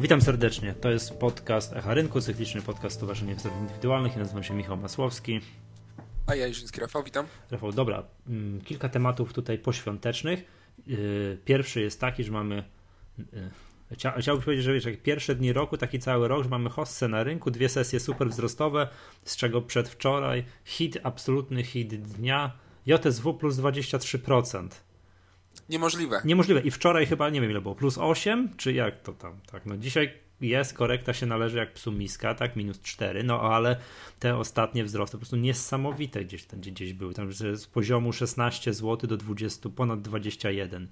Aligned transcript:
Witam 0.00 0.22
serdecznie. 0.22 0.74
To 0.80 0.90
jest 0.90 1.18
podcast 1.18 1.72
Echa 1.72 1.94
Rynku, 1.94 2.20
cykliczny 2.20 2.62
podcast 2.62 2.96
Stowarzyszenia 2.96 3.30
Inwestorów 3.30 3.58
Indywidualnych. 3.58 4.12
Ja 4.12 4.18
nazywam 4.18 4.42
się 4.42 4.54
Michał 4.54 4.76
Masłowski. 4.76 5.40
A 6.26 6.34
ja 6.34 6.46
Jerzyński 6.46 6.80
Rafał, 6.80 7.02
witam. 7.02 7.26
Rafał, 7.50 7.72
dobra. 7.72 8.02
Mm, 8.28 8.60
kilka 8.60 8.88
tematów 8.88 9.32
tutaj 9.32 9.58
poświątecznych. 9.58 10.44
Yy, 10.86 11.38
pierwszy 11.44 11.80
jest 11.80 12.00
taki, 12.00 12.24
że 12.24 12.32
mamy 12.32 12.64
yy, 13.18 13.24
Chciałbym 14.18 14.44
powiedzieć, 14.44 14.64
że 14.64 14.72
wiesz, 14.72 14.84
jak 14.84 15.02
pierwsze 15.02 15.34
dni 15.34 15.52
roku, 15.52 15.76
taki 15.76 15.98
cały 15.98 16.28
rok, 16.28 16.42
że 16.42 16.48
mamy 16.48 16.70
hossę 16.70 17.08
na 17.08 17.24
rynku, 17.24 17.50
dwie 17.50 17.68
sesje 17.68 18.00
super 18.00 18.28
wzrostowe, 18.28 18.88
z 19.24 19.36
czego 19.36 19.62
przedwczoraj 19.62 20.44
hit, 20.64 20.98
absolutny 21.02 21.62
hit 21.62 21.94
dnia, 21.94 22.52
JSW 22.86 23.34
plus 23.34 23.56
23%. 23.56 24.68
Niemożliwe. 25.68 26.20
Niemożliwe. 26.24 26.60
I 26.60 26.70
wczoraj 26.70 27.06
chyba, 27.06 27.30
nie 27.30 27.40
wiem 27.40 27.50
ile 27.50 27.60
było, 27.60 27.74
plus 27.74 27.98
8, 27.98 28.48
czy 28.56 28.72
jak 28.72 29.02
to 29.02 29.12
tam, 29.12 29.40
tak, 29.46 29.66
no 29.66 29.76
dzisiaj 29.76 30.12
jest, 30.40 30.74
korekta 30.74 31.12
się 31.12 31.26
należy 31.26 31.58
jak 31.58 31.72
psu 31.72 31.92
miska, 31.92 32.34
tak, 32.34 32.56
minus 32.56 32.80
4, 32.80 33.24
no 33.24 33.40
ale 33.40 33.76
te 34.18 34.36
ostatnie 34.36 34.84
wzrosty 34.84 35.12
po 35.12 35.18
prostu 35.18 35.36
niesamowite 35.36 36.24
gdzieś, 36.24 36.46
gdzieś, 36.46 36.72
gdzieś 36.72 36.92
były, 36.92 37.14
tam 37.14 37.32
z 37.32 37.66
poziomu 37.66 38.12
16 38.12 38.74
zł 38.74 39.08
do 39.08 39.16
20, 39.16 39.68
ponad 39.68 40.02
21. 40.02 40.88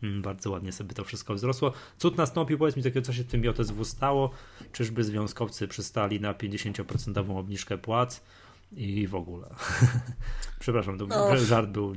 Hmm, 0.00 0.22
bardzo 0.22 0.50
ładnie 0.50 0.72
sobie 0.72 0.94
to 0.94 1.04
wszystko 1.04 1.34
wzrosło. 1.34 1.72
Cud 1.98 2.16
nastąpił, 2.18 2.58
powiedz 2.58 2.76
mi 2.76 2.82
takiego, 2.82 3.06
co 3.06 3.12
się 3.12 3.22
w 3.22 3.26
tym 3.26 3.44
JSW 3.44 3.84
stało? 3.84 4.30
Czyżby 4.72 5.04
związkowcy 5.04 5.68
przystali 5.68 6.20
na 6.20 6.34
50% 6.34 7.38
obniżkę 7.38 7.78
płac? 7.78 8.24
I 8.72 9.06
w 9.06 9.14
ogóle. 9.14 9.54
Przepraszam, 10.60 10.98
to 10.98 11.06
no. 11.06 11.36
żart 11.36 11.70
był 11.70 11.94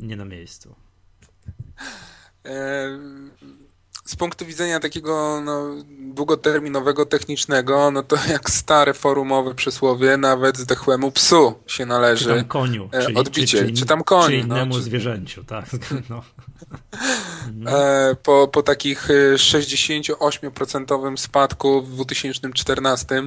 nie 0.00 0.16
na 0.16 0.24
miejscu. 0.24 0.74
E, 2.44 2.98
z 4.04 4.16
punktu 4.16 4.46
widzenia 4.46 4.80
takiego 4.80 5.40
no, 5.44 5.74
długoterminowego, 6.00 7.06
technicznego, 7.06 7.90
no 7.90 8.02
to 8.02 8.16
jak 8.32 8.50
stare 8.50 8.94
forumowe 8.94 9.54
przysłowie, 9.54 10.16
nawet 10.16 10.58
zdechłemu 10.58 11.12
psu 11.12 11.54
się 11.66 11.86
należy 11.86 12.24
czy 12.24 12.36
tam 12.36 12.44
koniu, 12.44 12.88
e, 12.92 13.02
czyli, 13.02 13.16
odbicie, 13.16 13.58
czy, 13.58 13.66
czy, 13.66 13.72
czy 13.72 13.86
tam 13.86 14.04
koniu. 14.04 14.28
Czy 14.28 14.36
innemu 14.36 14.74
no, 14.74 14.80
zwierzęciu, 14.80 15.44
tak. 15.44 15.64
No. 16.10 16.24
E, 17.72 18.16
po, 18.22 18.48
po 18.48 18.62
takich 18.62 19.08
68% 19.34 21.16
spadku 21.16 21.82
w 21.82 21.94
2014 21.94 23.22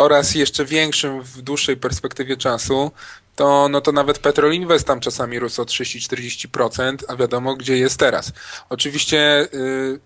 oraz 0.00 0.34
jeszcze 0.34 0.64
większym 0.64 1.22
w 1.22 1.42
dłuższej 1.42 1.76
perspektywie 1.76 2.36
czasu, 2.36 2.90
to, 3.36 3.68
no 3.70 3.80
to 3.80 3.92
nawet 3.92 4.18
Petrol 4.18 4.52
Invest 4.52 4.86
tam 4.86 5.00
czasami 5.00 5.38
rósł 5.38 5.62
o 5.62 5.64
30-40%, 5.64 6.96
a 7.08 7.16
wiadomo 7.16 7.56
gdzie 7.56 7.78
jest 7.78 7.98
teraz. 7.98 8.32
Oczywiście 8.68 9.48
yy, 9.52 10.00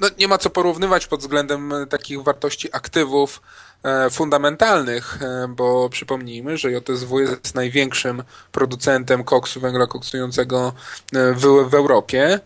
no 0.00 0.08
nie 0.18 0.28
ma 0.28 0.38
co 0.38 0.50
porównywać 0.50 1.06
pod 1.06 1.20
względem 1.20 1.72
takich 1.90 2.22
wartości 2.22 2.68
aktywów 2.72 3.42
e, 3.82 4.10
fundamentalnych, 4.10 5.22
e, 5.22 5.48
bo 5.48 5.88
przypomnijmy, 5.88 6.58
że 6.58 6.72
JSW 6.72 7.20
jest 7.20 7.54
największym 7.54 8.22
producentem 8.52 9.24
koksu 9.24 9.60
węgla 9.60 9.86
koksującego 9.86 10.72
e, 11.12 11.32
w, 11.32 11.40
w 11.70 11.74
Europie. 11.74 12.40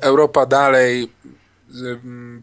Europa 0.00 0.46
dalej 0.46 1.12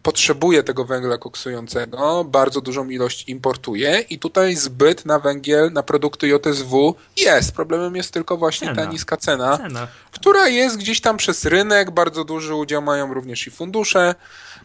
potrzebuje 0.04 0.64
tego 0.64 0.86
węgla 0.86 1.18
koksującego, 1.18 2.24
bardzo 2.24 2.62
dużą 2.62 2.90
ilość 2.90 3.30
importuje 3.30 4.00
i 4.10 4.20
tutaj 4.20 4.56
zbyt 4.56 5.06
na 5.06 5.20
węgiel, 5.20 5.74
na 5.74 5.84
produkty 5.84 6.28
JSW 6.28 6.96
jest. 7.18 7.52
Problemem 7.52 7.96
jest 7.96 8.14
tylko 8.14 8.38
właśnie 8.38 8.68
cena. 8.68 8.86
ta 8.86 8.92
niska 8.92 9.18
cena, 9.18 9.58
cena, 9.58 9.88
która 10.12 10.48
jest 10.48 10.78
gdzieś 10.78 11.02
tam 11.02 11.18
przez 11.18 11.46
rynek, 11.46 11.92
bardzo 11.92 12.24
duży 12.24 12.56
udział 12.56 12.82
mają 12.82 13.14
również 13.14 13.48
i 13.48 13.52
fundusze, 13.52 14.16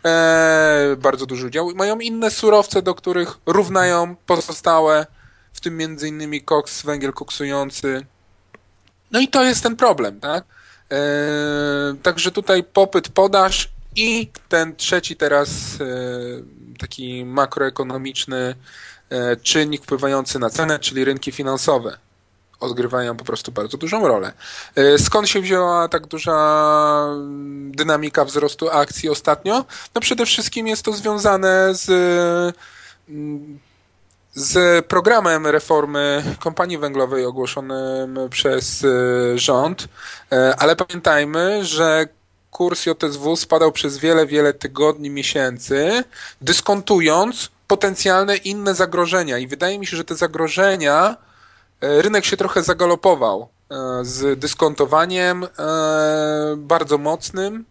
e, 0.04 0.96
bardzo 0.98 1.26
duży 1.26 1.46
udział 1.46 1.72
mają 1.74 1.98
inne 1.98 2.30
surowce, 2.30 2.82
do 2.82 2.94
których 2.94 3.38
równają 3.46 4.16
pozostałe, 4.26 5.06
w 5.52 5.60
tym 5.60 5.76
między 5.76 6.08
innymi 6.08 6.42
koks, 6.42 6.82
węgiel 6.82 7.12
koksujący. 7.12 8.06
No 9.10 9.20
i 9.20 9.28
to 9.28 9.44
jest 9.44 9.62
ten 9.62 9.76
problem, 9.76 10.20
tak? 10.20 10.44
E, 10.92 10.96
także 12.02 12.32
tutaj 12.32 12.64
popyt, 12.64 13.08
podaż 13.08 13.75
i 13.96 14.30
ten 14.48 14.76
trzeci 14.76 15.16
teraz 15.16 15.50
e, 15.80 15.86
taki 16.78 17.24
makroekonomiczny 17.24 18.54
e, 19.10 19.36
czynnik 19.36 19.82
wpływający 19.82 20.38
na 20.38 20.50
cenę, 20.50 20.78
czyli 20.78 21.04
rynki 21.04 21.32
finansowe 21.32 21.98
odgrywają 22.60 23.16
po 23.16 23.24
prostu 23.24 23.52
bardzo 23.52 23.76
dużą 23.78 24.08
rolę. 24.08 24.32
E, 24.74 24.98
skąd 24.98 25.28
się 25.28 25.40
wzięła 25.40 25.88
tak 25.88 26.06
duża 26.06 26.36
dynamika 27.70 28.24
wzrostu 28.24 28.70
akcji 28.70 29.08
ostatnio? 29.08 29.64
No 29.94 30.00
przede 30.00 30.26
wszystkim 30.26 30.66
jest 30.66 30.82
to 30.82 30.92
związane 30.92 31.74
z 31.74 31.86
z 34.34 34.86
programem 34.86 35.46
reformy 35.46 36.22
kompanii 36.40 36.78
węglowej 36.78 37.24
ogłoszonym 37.24 38.18
przez 38.30 38.86
rząd, 39.34 39.88
ale 40.58 40.76
pamiętajmy, 40.76 41.64
że 41.64 42.06
kurs 42.56 42.86
JSW 42.86 43.36
spadał 43.36 43.72
przez 43.72 43.98
wiele, 43.98 44.26
wiele 44.26 44.54
tygodni, 44.54 45.10
miesięcy, 45.10 46.04
dyskontując 46.40 47.50
potencjalne 47.66 48.36
inne 48.36 48.74
zagrożenia. 48.74 49.38
I 49.38 49.46
wydaje 49.46 49.78
mi 49.78 49.86
się, 49.86 49.96
że 49.96 50.04
te 50.04 50.14
zagrożenia, 50.14 51.16
e, 51.80 52.02
rynek 52.02 52.24
się 52.24 52.36
trochę 52.36 52.62
zagalopował 52.62 53.48
e, 53.70 53.76
z 54.02 54.38
dyskontowaniem 54.38 55.44
e, 55.44 55.48
bardzo 56.56 56.98
mocnym. 56.98 57.64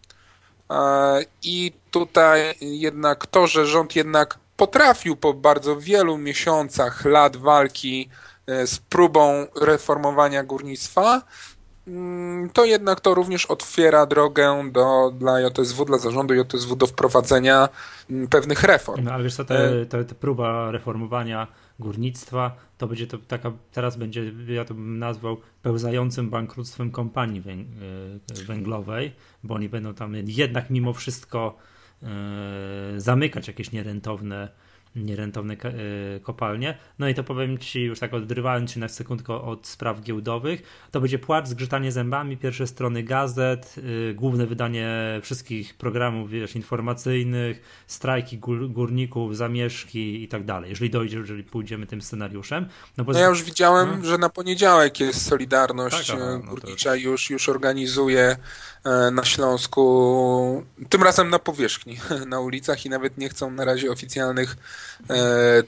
I 1.42 1.72
tutaj 1.90 2.54
jednak 2.60 3.26
to, 3.26 3.46
że 3.46 3.66
rząd 3.66 3.96
jednak 3.96 4.38
potrafił 4.56 5.16
po 5.16 5.34
bardzo 5.34 5.76
wielu 5.76 6.18
miesiącach, 6.18 7.04
lat 7.04 7.36
walki 7.36 8.08
z 8.46 8.78
próbą 8.78 9.46
reformowania 9.60 10.44
górnictwa, 10.44 11.22
to 12.52 12.64
jednak 12.64 13.00
to 13.00 13.14
również 13.14 13.46
otwiera 13.46 14.06
drogę 14.06 14.70
do, 14.72 15.12
dla 15.18 15.40
JSW, 15.40 15.84
dla 15.84 15.98
zarządu 15.98 16.34
JSW 16.34 16.76
do 16.76 16.86
wprowadzenia 16.86 17.68
mm, 18.10 18.28
pewnych 18.28 18.62
reform. 18.62 19.04
No 19.04 19.12
ale 19.12 19.24
wiesz 19.24 19.34
co, 19.34 19.44
te, 19.44 19.86
te, 19.86 20.04
te 20.04 20.14
próba 20.14 20.70
reformowania 20.70 21.46
górnictwa, 21.78 22.56
to 22.78 22.86
będzie 22.86 23.06
to 23.06 23.18
taka, 23.18 23.52
teraz 23.72 23.96
będzie, 23.96 24.32
ja 24.48 24.64
to 24.64 24.74
bym 24.74 24.98
nazwał 24.98 25.36
pełzającym 25.62 26.30
bankructwem 26.30 26.90
kompanii 26.90 27.40
e, 27.40 28.44
węglowej, 28.44 29.12
bo 29.44 29.54
oni 29.54 29.68
będą 29.68 29.94
tam 29.94 30.14
jednak 30.14 30.70
mimo 30.70 30.92
wszystko 30.92 31.56
e, 32.02 32.06
zamykać 32.96 33.48
jakieś 33.48 33.72
nierentowne 33.72 34.48
nierentowne 34.96 35.54
e, 35.54 36.20
kopalnie. 36.20 36.78
No 36.98 37.08
i 37.08 37.14
to 37.14 37.24
powiem 37.24 37.58
Ci, 37.58 37.80
już 37.80 37.98
tak 37.98 38.14
odrywając 38.14 38.72
się 38.72 38.80
na 38.80 38.88
sekundkę 38.88 39.34
od 39.34 39.66
spraw 39.66 40.00
giełdowych, 40.00 40.88
to 40.90 41.00
będzie 41.00 41.18
płacz, 41.18 41.48
zgrzytanie 41.48 41.92
zębami, 41.92 42.36
pierwsze 42.36 42.66
strony 42.66 43.02
gazet, 43.02 43.74
yy, 43.76 44.14
główne 44.14 44.46
wydanie 44.46 44.88
wszystkich 45.22 45.74
programów 45.74 46.30
wiesz, 46.30 46.56
informacyjnych, 46.56 47.84
strajki 47.86 48.38
górników, 48.68 49.36
zamieszki 49.36 50.22
i 50.22 50.28
tak 50.28 50.44
dalej, 50.44 50.70
jeżeli 50.70 50.90
dojdzie, 50.90 51.16
jeżeli 51.16 51.44
pójdziemy 51.44 51.86
tym 51.86 52.02
scenariuszem. 52.02 52.66
No, 52.96 53.04
bo... 53.04 53.12
no 53.12 53.18
ja 53.18 53.28
już 53.28 53.42
widziałem, 53.42 53.98
no. 53.98 54.04
że 54.04 54.18
na 54.18 54.28
poniedziałek 54.28 55.00
jest 55.00 55.26
Solidarność 55.26 56.06
tak, 56.06 56.18
no 56.18 56.38
Górnicza, 56.38 56.94
już... 56.94 57.04
już, 57.04 57.30
już 57.30 57.48
organizuje 57.48 58.36
E, 58.86 59.10
na 59.10 59.24
Śląsku, 59.24 60.64
tym 60.88 61.02
razem 61.02 61.30
na 61.30 61.38
powierzchni, 61.38 61.98
na 62.26 62.40
ulicach 62.40 62.86
i 62.86 62.90
nawet 62.90 63.18
nie 63.18 63.28
chcą 63.28 63.50
na 63.50 63.64
razie 63.64 63.90
oficjalnych 63.90 64.56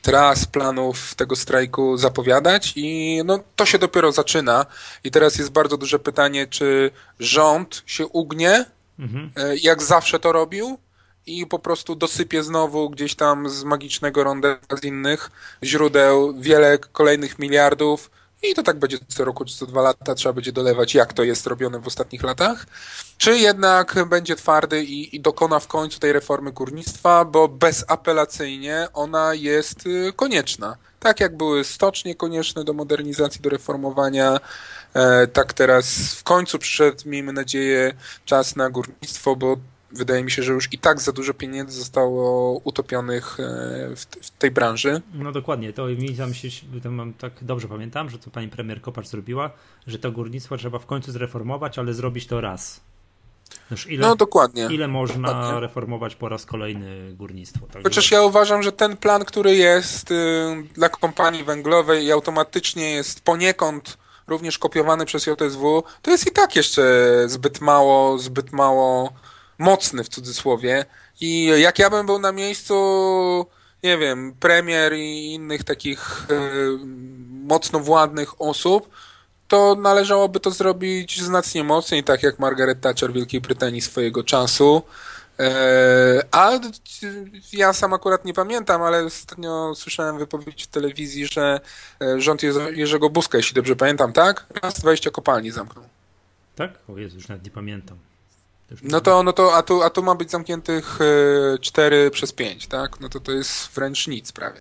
tras, 0.02 0.46
planów 0.46 1.14
tego 1.14 1.36
strajku 1.36 1.96
zapowiadać 1.96 2.72
i 2.76 3.20
no, 3.24 3.40
to 3.56 3.66
się 3.66 3.78
dopiero 3.78 4.12
zaczyna 4.12 4.66
i 5.04 5.10
teraz 5.10 5.38
jest 5.38 5.50
bardzo 5.50 5.76
duże 5.76 5.98
pytanie, 5.98 6.46
czy 6.46 6.90
rząd 7.20 7.82
się 7.86 8.06
ugnie, 8.06 8.64
mhm. 8.98 9.30
e, 9.36 9.56
jak 9.56 9.82
zawsze 9.82 10.18
to 10.18 10.32
robił, 10.32 10.78
i 11.28 11.46
po 11.46 11.58
prostu 11.58 11.94
dosypie 11.94 12.42
znowu 12.42 12.90
gdzieś 12.90 13.14
tam 13.14 13.48
z 13.48 13.64
magicznego 13.64 14.24
ronda 14.24 14.58
z 14.80 14.84
innych 14.84 15.30
źródeł 15.64 16.34
wiele 16.40 16.78
kolejnych 16.78 17.38
miliardów 17.38 18.10
i 18.42 18.54
to 18.54 18.62
tak 18.62 18.78
będzie 18.78 18.98
co 19.08 19.24
roku 19.24 19.44
czy 19.44 19.56
co 19.56 19.66
dwa 19.66 19.82
lata, 19.82 20.14
trzeba 20.14 20.32
będzie 20.32 20.52
dolewać, 20.52 20.94
jak 20.94 21.12
to 21.12 21.24
jest 21.24 21.46
robione 21.46 21.78
w 21.78 21.86
ostatnich 21.86 22.22
latach. 22.22 22.66
Czy 23.18 23.38
jednak 23.38 24.08
będzie 24.08 24.36
twardy 24.36 24.84
i, 24.84 25.16
i 25.16 25.20
dokona 25.20 25.58
w 25.58 25.66
końcu 25.66 26.00
tej 26.00 26.12
reformy 26.12 26.52
górnictwa, 26.52 27.24
bo 27.24 27.48
bezapelacyjnie 27.48 28.88
ona 28.94 29.34
jest 29.34 29.86
y, 29.86 30.12
konieczna. 30.16 30.76
Tak 31.00 31.20
jak 31.20 31.36
były 31.36 31.64
stocznie 31.64 32.14
konieczne 32.14 32.64
do 32.64 32.72
modernizacji, 32.72 33.40
do 33.40 33.50
reformowania, 33.50 34.40
e, 34.94 35.26
tak 35.26 35.52
teraz 35.52 36.14
w 36.14 36.22
końcu 36.22 36.58
przyszedł, 36.58 37.02
miejmy 37.06 37.32
nadzieję, 37.32 37.94
czas 38.24 38.56
na 38.56 38.70
górnictwo, 38.70 39.36
bo 39.36 39.56
wydaje 39.92 40.24
mi 40.24 40.30
się, 40.30 40.42
że 40.42 40.52
już 40.52 40.72
i 40.72 40.78
tak 40.78 41.00
za 41.00 41.12
dużo 41.12 41.34
pieniędzy 41.34 41.78
zostało 41.78 42.52
utopionych 42.64 43.40
e, 43.40 43.44
w, 43.96 44.00
w 44.00 44.30
tej 44.30 44.50
branży. 44.50 45.02
No 45.14 45.32
dokładnie, 45.32 45.72
to 45.72 45.86
mi 45.86 46.14
tam 46.14 46.34
się, 46.34 46.48
to 46.82 46.90
mam, 46.90 47.14
tak 47.14 47.32
dobrze 47.42 47.68
pamiętam, 47.68 48.10
że 48.10 48.18
to 48.18 48.30
pani 48.30 48.48
premier 48.48 48.80
Kopacz 48.80 49.06
zrobiła, 49.06 49.50
że 49.86 49.98
to 49.98 50.12
górnictwo 50.12 50.56
trzeba 50.56 50.78
w 50.78 50.86
końcu 50.86 51.12
zreformować, 51.12 51.78
ale 51.78 51.94
zrobić 51.94 52.26
to 52.26 52.40
raz. 52.40 52.80
ile, 53.88 54.06
no 54.08 54.16
dokładnie. 54.16 54.68
Ile 54.70 54.88
można 54.88 55.28
dokładnie. 55.28 55.60
reformować 55.60 56.14
po 56.14 56.28
raz 56.28 56.46
kolejny 56.46 57.14
górnictwo? 57.14 57.66
Tak 57.72 57.82
Chociaż 57.82 58.10
ja 58.10 58.22
uważam, 58.22 58.62
że 58.62 58.72
ten 58.72 58.96
plan, 58.96 59.24
który 59.24 59.56
jest 59.56 60.10
y, 60.10 60.14
dla 60.74 60.88
kompanii 60.88 61.44
węglowej 61.44 62.04
i 62.04 62.12
automatycznie 62.12 62.90
jest 62.90 63.20
poniekąd 63.20 63.98
również 64.26 64.58
kopiowany 64.58 65.06
przez 65.06 65.26
JSW, 65.26 65.82
to 66.02 66.10
jest 66.10 66.26
i 66.26 66.30
tak 66.30 66.56
jeszcze 66.56 66.82
zbyt 67.26 67.60
mało, 67.60 68.18
zbyt 68.18 68.52
mało 68.52 69.12
mocny 69.58 70.04
w 70.04 70.08
cudzysłowie. 70.08 70.84
I 71.20 71.44
jak 71.44 71.78
ja 71.78 71.90
bym 71.90 72.06
był 72.06 72.18
na 72.18 72.32
miejscu, 72.32 72.74
nie 73.82 73.98
wiem, 73.98 74.34
premier 74.40 74.94
i 74.96 75.32
innych 75.34 75.64
takich 75.64 76.26
y, 76.30 76.78
mocno 77.28 77.80
władnych 77.80 78.40
osób, 78.40 78.88
to 79.48 79.74
należałoby 79.74 80.40
to 80.40 80.50
zrobić 80.50 81.22
znacznie 81.22 81.64
mocniej, 81.64 82.04
tak 82.04 82.22
jak 82.22 82.38
Margaret 82.38 82.80
Thatcher 82.80 83.10
w 83.10 83.14
Wielkiej 83.14 83.40
Brytanii 83.40 83.80
swojego 83.80 84.24
czasu. 84.24 84.82
E, 85.40 86.24
a 86.30 86.50
ja 87.52 87.72
sam 87.72 87.92
akurat 87.92 88.24
nie 88.24 88.34
pamiętam, 88.34 88.82
ale 88.82 89.04
ostatnio 89.04 89.74
słyszałem 89.74 90.18
wypowiedź 90.18 90.64
w 90.64 90.66
telewizji, 90.66 91.26
że 91.26 91.60
e, 92.02 92.20
rząd 92.20 92.42
Jerzego 92.72 93.10
Buzka, 93.10 93.38
jeśli 93.38 93.54
dobrze 93.54 93.76
pamiętam, 93.76 94.12
tak? 94.12 94.46
Raz 94.62 94.80
20 94.80 95.10
kopalni 95.10 95.50
zamknął. 95.50 95.84
Tak? 96.56 96.70
O 96.88 96.98
Jezu, 96.98 97.16
już 97.16 97.28
nawet 97.28 97.44
nie 97.44 97.50
pamiętam. 97.50 97.98
No 98.82 99.00
to, 99.00 99.22
no 99.22 99.32
to 99.32 99.54
a, 99.54 99.62
tu, 99.62 99.82
a 99.82 99.90
tu 99.90 100.02
ma 100.02 100.14
być 100.14 100.30
zamkniętych 100.30 100.98
4 101.60 101.96
e, 101.96 102.10
przez 102.10 102.32
5, 102.32 102.66
tak? 102.66 103.00
No 103.00 103.08
to 103.08 103.20
to 103.20 103.32
jest 103.32 103.74
wręcz 103.74 104.08
nic 104.08 104.32
prawie. 104.32 104.60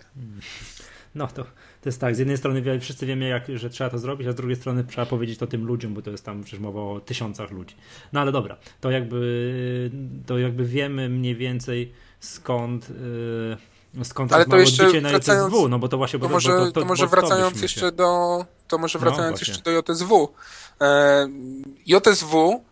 No 1.15 1.27
to 1.27 1.45
to 1.88 1.89
jest 1.89 2.01
tak, 2.01 2.15
z 2.15 2.19
jednej 2.19 2.38
strony 2.38 2.80
wszyscy 2.80 3.06
wiemy, 3.06 3.27
jak, 3.27 3.44
że 3.56 3.69
trzeba 3.69 3.89
to 3.89 4.00
zrobić, 4.00 4.27
a 4.27 4.31
z 4.31 4.36
drugiej 4.36 4.56
strony 4.56 4.83
trzeba 4.83 5.06
powiedzieć 5.06 5.39
to 5.39 5.48
tym 5.48 5.65
ludziom, 5.65 5.94
bo 5.94 6.01
to 6.01 6.12
jest 6.12 6.25
tam 6.25 6.44
przecież 6.44 6.59
mowa 6.59 6.81
o 6.81 7.00
tysiącach 7.00 7.51
ludzi. 7.51 7.75
No 8.13 8.19
ale 8.19 8.31
dobra, 8.31 8.57
to 8.81 8.92
jakby, 8.92 9.92
to 10.25 10.38
jakby 10.38 10.65
wiemy 10.65 11.09
mniej 11.09 11.36
więcej 11.36 11.94
skąd. 12.19 12.89
Yy, 13.95 14.06
skąd 14.06 14.33
ale 14.33 14.45
to 14.45 14.57
jeszcze 14.57 15.01
na 15.01 15.12
JSW, 15.12 15.69
no 15.69 15.80
bo 15.80 15.88
to 15.88 15.98
właśnie... 15.98 16.19
To 16.19 16.30
może, 16.30 16.50
bo 16.50 16.57
to, 16.57 16.65
to, 16.65 16.80
to 16.80 16.86
może 16.86 17.07
wracając 17.07 17.62
jeszcze 17.62 17.92
do... 17.92 18.45
To 18.68 18.77
może 18.77 19.00
no, 19.00 19.06
wracając 19.06 19.42
no, 19.42 19.45
jeszcze 19.48 19.63
do 19.63 19.94
JSW. 19.94 20.33
E, 20.81 21.27
JSW 21.86 22.63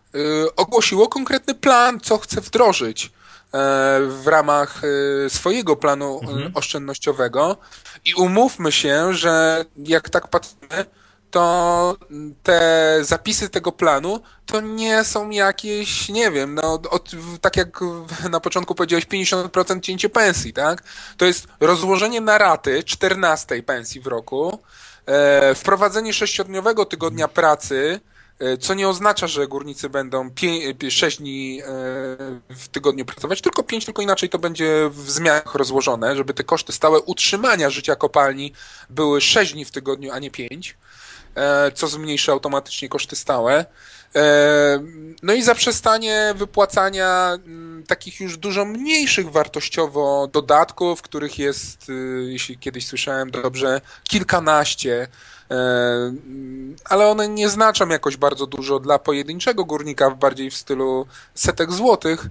ogłosiło 0.56 1.08
konkretny 1.08 1.54
plan, 1.54 2.00
co 2.00 2.18
chce 2.18 2.40
wdrożyć. 2.40 3.12
E, 3.54 4.00
w 4.00 4.26
ramach 4.26 4.82
e, 4.84 5.30
swojego 5.30 5.76
planu 5.76 6.20
e, 6.22 6.28
mhm. 6.28 6.52
oszczędnościowego 6.54 7.56
i 8.04 8.14
umówmy 8.14 8.72
się, 8.72 9.14
że 9.14 9.64
jak 9.76 10.10
tak 10.10 10.28
patrzymy, 10.28 10.84
to 11.30 11.96
te 12.42 12.98
zapisy 13.02 13.48
tego 13.48 13.72
planu 13.72 14.20
to 14.46 14.60
nie 14.60 15.04
są 15.04 15.30
jakieś, 15.30 16.08
nie 16.08 16.30
wiem, 16.30 16.54
no, 16.54 16.72
od, 16.90 17.10
tak 17.40 17.56
jak 17.56 17.80
na 18.30 18.40
początku 18.40 18.74
powiedziałeś, 18.74 19.06
50% 19.06 19.80
cięcie 19.80 20.08
pensji, 20.08 20.52
tak? 20.52 20.82
To 21.16 21.24
jest 21.24 21.46
rozłożenie 21.60 22.20
na 22.20 22.38
raty 22.38 22.82
14 22.84 23.62
pensji 23.62 24.00
w 24.00 24.06
roku, 24.06 24.58
e, 25.06 25.54
wprowadzenie 25.54 26.12
sześciodniowego 26.12 26.84
tygodnia 26.84 27.28
pracy, 27.28 28.00
co 28.60 28.74
nie 28.74 28.88
oznacza, 28.88 29.26
że 29.26 29.48
górnicy 29.48 29.88
będą 29.88 30.30
6 30.90 31.18
dni 31.18 31.60
e, 31.60 31.66
w 32.50 32.68
tygodniu 32.72 33.04
pracować, 33.04 33.40
tylko 33.40 33.62
5, 33.62 33.84
tylko 33.84 34.02
inaczej 34.02 34.28
to 34.28 34.38
będzie 34.38 34.90
w 34.90 35.10
zmianach 35.10 35.54
rozłożone, 35.54 36.16
żeby 36.16 36.34
te 36.34 36.44
koszty 36.44 36.72
stałe 36.72 37.00
utrzymania 37.00 37.70
życia 37.70 37.96
kopalni 37.96 38.52
były 38.90 39.20
6 39.20 39.52
dni 39.52 39.64
w 39.64 39.70
tygodniu, 39.70 40.12
a 40.12 40.18
nie 40.18 40.30
5, 40.30 40.76
e, 41.34 41.72
co 41.72 41.88
zmniejszy 41.88 42.32
automatycznie 42.32 42.88
koszty 42.88 43.16
stałe. 43.16 43.64
No 45.22 45.34
i 45.34 45.42
zaprzestanie 45.42 46.34
wypłacania 46.36 47.38
mm, 47.46 47.84
takich 47.86 48.20
już 48.20 48.36
dużo 48.36 48.64
mniejszych 48.64 49.30
wartościowo 49.30 50.28
dodatków, 50.32 51.02
których 51.02 51.38
jest, 51.38 51.92
jeśli 52.26 52.58
kiedyś 52.58 52.86
słyszałem 52.86 53.30
dobrze, 53.30 53.80
kilkanaście 54.08 55.08
E, 55.08 55.35
ale 56.84 57.08
one 57.08 57.28
nie 57.28 57.48
znaczą 57.48 57.88
jakoś 57.88 58.16
bardzo 58.16 58.46
dużo 58.46 58.80
dla 58.80 58.98
pojedynczego 58.98 59.64
górnika, 59.64 60.10
bardziej 60.10 60.50
w 60.50 60.56
stylu 60.56 61.06
setek 61.34 61.72
złotych 61.72 62.26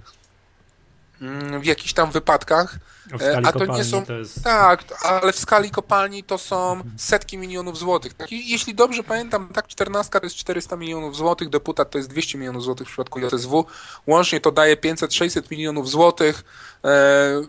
mm, 1.22 1.60
w 1.60 1.64
jakichś 1.64 1.92
tam 1.92 2.10
wypadkach. 2.10 2.78
E, 3.20 3.40
a 3.44 3.52
to 3.52 3.66
nie 3.66 3.84
są. 3.84 4.06
To 4.06 4.12
jest... 4.12 4.44
Tak, 4.44 4.84
ale 5.02 5.32
w 5.32 5.38
skali 5.38 5.70
kopalni 5.70 6.24
to 6.24 6.38
są 6.38 6.82
setki 6.96 7.38
milionów 7.38 7.78
złotych. 7.78 8.14
Tak, 8.14 8.32
jeśli 8.32 8.74
dobrze 8.74 9.02
pamiętam, 9.02 9.48
tak, 9.48 9.66
14 9.66 10.20
to 10.20 10.26
jest 10.26 10.36
400 10.36 10.76
milionów 10.76 11.16
złotych, 11.16 11.48
deputat 11.48 11.90
to 11.90 11.98
jest 11.98 12.10
200 12.10 12.38
milionów 12.38 12.62
złotych 12.62 12.86
w 12.86 12.90
przypadku 12.90 13.20
JSW. 13.20 13.64
Łącznie 14.06 14.40
to 14.40 14.52
daje 14.52 14.76
500-600 14.76 15.50
milionów 15.50 15.90
złotych. 15.90 16.44
E, 16.84 17.42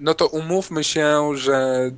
no 0.00 0.14
to 0.14 0.26
umówmy 0.26 0.84
się, 0.84 1.36
że 1.36 1.90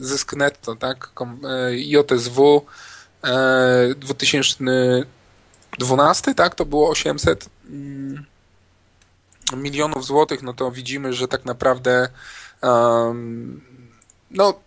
zysk 0.00 0.32
netto, 0.32 0.76
tak? 0.76 1.10
E, 1.44 1.76
JSW 1.76 2.66
2012, 3.96 6.30
e, 6.30 6.34
tak? 6.34 6.54
To 6.54 6.64
było 6.64 6.90
800 6.90 7.48
mm, 7.70 8.24
milionów 9.56 10.06
złotych, 10.06 10.42
no 10.42 10.52
to 10.52 10.70
widzimy, 10.70 11.12
że 11.12 11.28
tak 11.28 11.44
naprawdę 11.44 12.08
no 14.30 14.60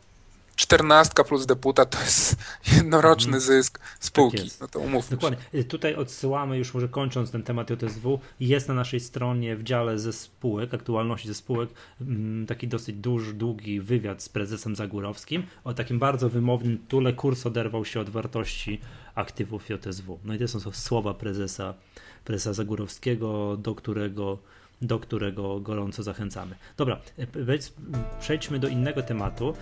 czternastka 0.59 1.23
plus 1.23 1.45
deputat 1.45 1.89
to 1.89 1.99
jest 1.99 2.35
jednoroczny 2.77 3.29
mm. 3.29 3.41
zysk 3.41 3.79
spółki. 3.99 4.49
Tak 4.49 4.59
no 4.61 4.67
to 4.67 4.79
umówmy 4.79 5.17
Dokładnie. 5.17 5.39
Się. 5.53 5.63
Tutaj 5.63 5.95
odsyłamy, 5.95 6.57
już 6.57 6.73
może 6.73 6.87
kończąc 6.87 7.31
ten 7.31 7.43
temat 7.43 7.69
JSW, 7.69 8.19
jest 8.39 8.67
na 8.67 8.73
naszej 8.73 8.99
stronie 8.99 9.55
w 9.55 9.63
dziale 9.63 9.99
ze 9.99 10.13
spółek, 10.13 10.73
aktualności 10.73 11.27
ze 11.27 11.33
spółek, 11.33 11.69
mm, 12.01 12.45
taki 12.47 12.67
dosyć 12.67 12.95
duży, 12.95 13.33
długi 13.33 13.81
wywiad 13.81 14.23
z 14.23 14.29
prezesem 14.29 14.75
Zagórowskim 14.75 15.43
o 15.63 15.73
takim 15.73 15.99
bardzo 15.99 16.29
wymownym 16.29 16.77
tule 16.87 17.13
kurs 17.13 17.45
oderwał 17.45 17.85
się 17.85 17.99
od 17.99 18.09
wartości 18.09 18.81
aktywów 19.15 19.69
JSW. 19.69 20.19
No 20.23 20.33
i 20.33 20.39
to 20.39 20.47
są 20.47 20.71
słowa 20.71 21.13
prezesa, 21.13 21.73
prezesa 22.25 22.53
Zagórowskiego, 22.53 23.57
do 23.57 23.75
którego 23.75 24.37
do 24.81 24.99
którego 24.99 25.59
gorąco 25.59 26.03
zachęcamy. 26.03 26.55
Dobra, 26.77 26.99
e, 27.17 27.27
przejdźmy 28.19 28.59
do 28.59 28.67
innego 28.67 29.01
tematu. 29.01 29.53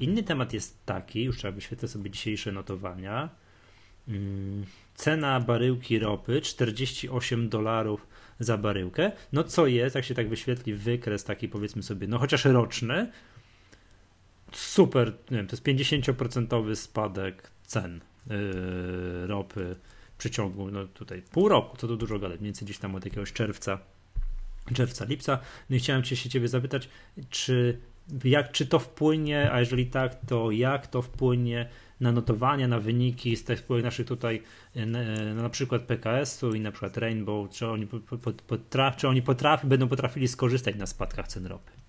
Inny 0.00 0.22
temat 0.22 0.52
jest 0.52 0.86
taki, 0.86 1.24
już 1.24 1.36
trzeba 1.36 1.52
wyświetlę 1.52 1.88
sobie 1.88 2.10
dzisiejsze 2.10 2.52
notowania. 2.52 3.28
Mm, 4.08 4.64
cena 4.94 5.40
baryłki 5.40 5.98
ropy 5.98 6.40
48 6.40 7.48
dolarów 7.48 8.06
za 8.40 8.58
baryłkę. 8.58 9.12
No 9.32 9.44
co 9.44 9.66
jest, 9.66 9.94
jak 9.94 10.04
się 10.04 10.14
tak 10.14 10.28
wyświetli 10.28 10.74
wykres 10.74 11.24
taki 11.24 11.48
powiedzmy 11.48 11.82
sobie, 11.82 12.08
no 12.08 12.18
chociaż 12.18 12.44
roczny, 12.44 13.10
super, 14.52 15.12
nie 15.30 15.36
wiem, 15.36 15.46
to 15.46 15.56
jest 15.56 15.64
50% 15.64 16.74
spadek 16.74 17.50
cen 17.66 18.00
yy, 18.26 19.26
ropy 19.26 19.76
w 20.14 20.18
przeciągu, 20.18 20.70
no 20.70 20.86
tutaj 20.86 21.22
pół 21.22 21.48
roku, 21.48 21.76
co 21.76 21.88
to 21.88 21.96
dużo 21.96 22.18
gadać, 22.18 22.40
mniej 22.40 22.48
więcej 22.48 22.66
gdzieś 22.66 22.78
tam 22.78 22.94
od 22.94 23.04
jakiegoś 23.04 23.32
czerwca, 23.32 23.78
czerwca, 24.74 25.04
lipca. 25.04 25.38
No 25.70 25.76
i 25.76 25.78
chciałem 25.78 26.04
się 26.04 26.28
ciebie 26.28 26.48
zapytać, 26.48 26.88
czy 27.30 27.78
jak, 28.24 28.52
czy 28.52 28.66
to 28.66 28.78
wpłynie, 28.78 29.52
a 29.52 29.60
jeżeli 29.60 29.86
tak, 29.86 30.16
to 30.26 30.50
jak 30.50 30.86
to 30.86 31.02
wpłynie 31.02 31.68
na 32.00 32.12
notowania, 32.12 32.68
na 32.68 32.80
wyniki 32.80 33.36
z 33.36 33.44
tych 33.44 33.68
naszych 33.82 34.06
tutaj, 34.06 34.42
e, 34.76 34.86
na 35.34 35.48
przykład 35.48 35.82
PKS-u 35.82 36.54
i 36.54 36.60
na 36.60 36.70
przykład 36.72 36.96
Rainbow, 36.96 37.50
czy 37.50 37.66
oni, 37.66 37.88
potraf, 38.46 38.96
czy 38.96 39.08
oni 39.08 39.22
potrafi, 39.22 39.66
będą 39.66 39.88
potrafili 39.88 40.28
skorzystać 40.28 40.76
na 40.76 40.86
spadkach 40.86 41.28
cen 41.28 41.46
ropy? 41.46 41.79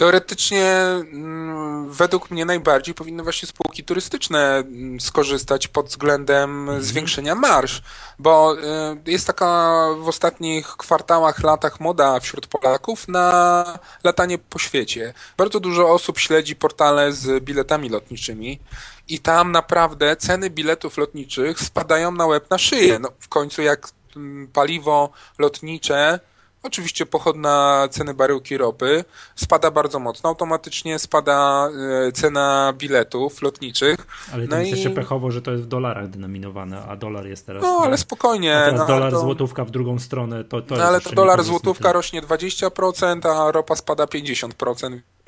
Teoretycznie 0.00 0.64
mm, 0.64 1.90
według 1.90 2.30
mnie 2.30 2.44
najbardziej 2.44 2.94
powinny 2.94 3.22
właśnie 3.22 3.48
spółki 3.48 3.84
turystyczne 3.84 4.56
mm, 4.56 5.00
skorzystać 5.00 5.68
pod 5.68 5.86
względem 5.86 6.60
mhm. 6.60 6.82
zwiększenia 6.82 7.34
marsz, 7.34 7.82
bo 8.18 8.54
y, 8.54 9.10
jest 9.10 9.26
taka 9.26 9.86
w 9.98 10.08
ostatnich 10.08 10.66
kwartałach, 10.66 11.42
latach 11.42 11.80
moda 11.80 12.20
wśród 12.20 12.46
Polaków 12.46 13.08
na 13.08 13.64
latanie 14.04 14.38
po 14.38 14.58
świecie. 14.58 15.14
Bardzo 15.36 15.60
dużo 15.60 15.90
osób 15.90 16.18
śledzi 16.18 16.56
portale 16.56 17.12
z 17.12 17.44
biletami 17.44 17.88
lotniczymi 17.88 18.60
i 19.08 19.18
tam 19.18 19.52
naprawdę 19.52 20.16
ceny 20.16 20.50
biletów 20.50 20.98
lotniczych 20.98 21.60
spadają 21.60 22.12
na 22.12 22.26
łeb 22.26 22.50
na 22.50 22.58
szyję. 22.58 22.98
No, 22.98 23.08
w 23.18 23.28
końcu 23.28 23.62
jak 23.62 23.88
mm, 24.16 24.48
paliwo 24.48 25.10
lotnicze 25.38 26.20
Oczywiście 26.62 27.06
pochodna 27.06 27.88
ceny 27.90 28.14
baryłki 28.14 28.56
ropy 28.56 29.04
spada 29.34 29.70
bardzo 29.70 29.98
mocno, 29.98 30.28
automatycznie 30.28 30.98
spada 30.98 31.68
e, 32.08 32.12
cena 32.12 32.72
biletów 32.78 33.42
lotniczych. 33.42 34.06
Ale 34.32 34.48
to 34.48 34.50
no 34.50 34.60
jest 34.60 34.70
i... 34.70 34.74
jeszcze 34.74 34.90
pechowo, 34.90 35.30
że 35.30 35.42
to 35.42 35.50
jest 35.50 35.64
w 35.64 35.66
dolarach 35.66 36.08
denominowane, 36.08 36.82
a 36.82 36.96
dolar 36.96 37.26
jest 37.26 37.46
teraz... 37.46 37.62
No 37.62 37.80
ale 37.84 37.98
spokojnie. 37.98 38.58
A 38.58 38.64
teraz 38.64 38.80
no, 38.80 38.86
dolar, 38.86 39.12
to... 39.12 39.20
złotówka 39.20 39.64
w 39.64 39.70
drugą 39.70 39.98
stronę, 39.98 40.44
to, 40.44 40.62
to 40.62 40.76
no, 40.76 40.84
ale 40.84 41.00
to 41.00 41.12
dolar, 41.12 41.44
złotówka 41.44 41.92
rośnie 41.92 42.22
20%, 42.22 43.28
a 43.28 43.52
ropa 43.52 43.76
spada 43.76 44.04
50%, 44.04 44.90
więc 44.90 45.02
e, 45.02 45.19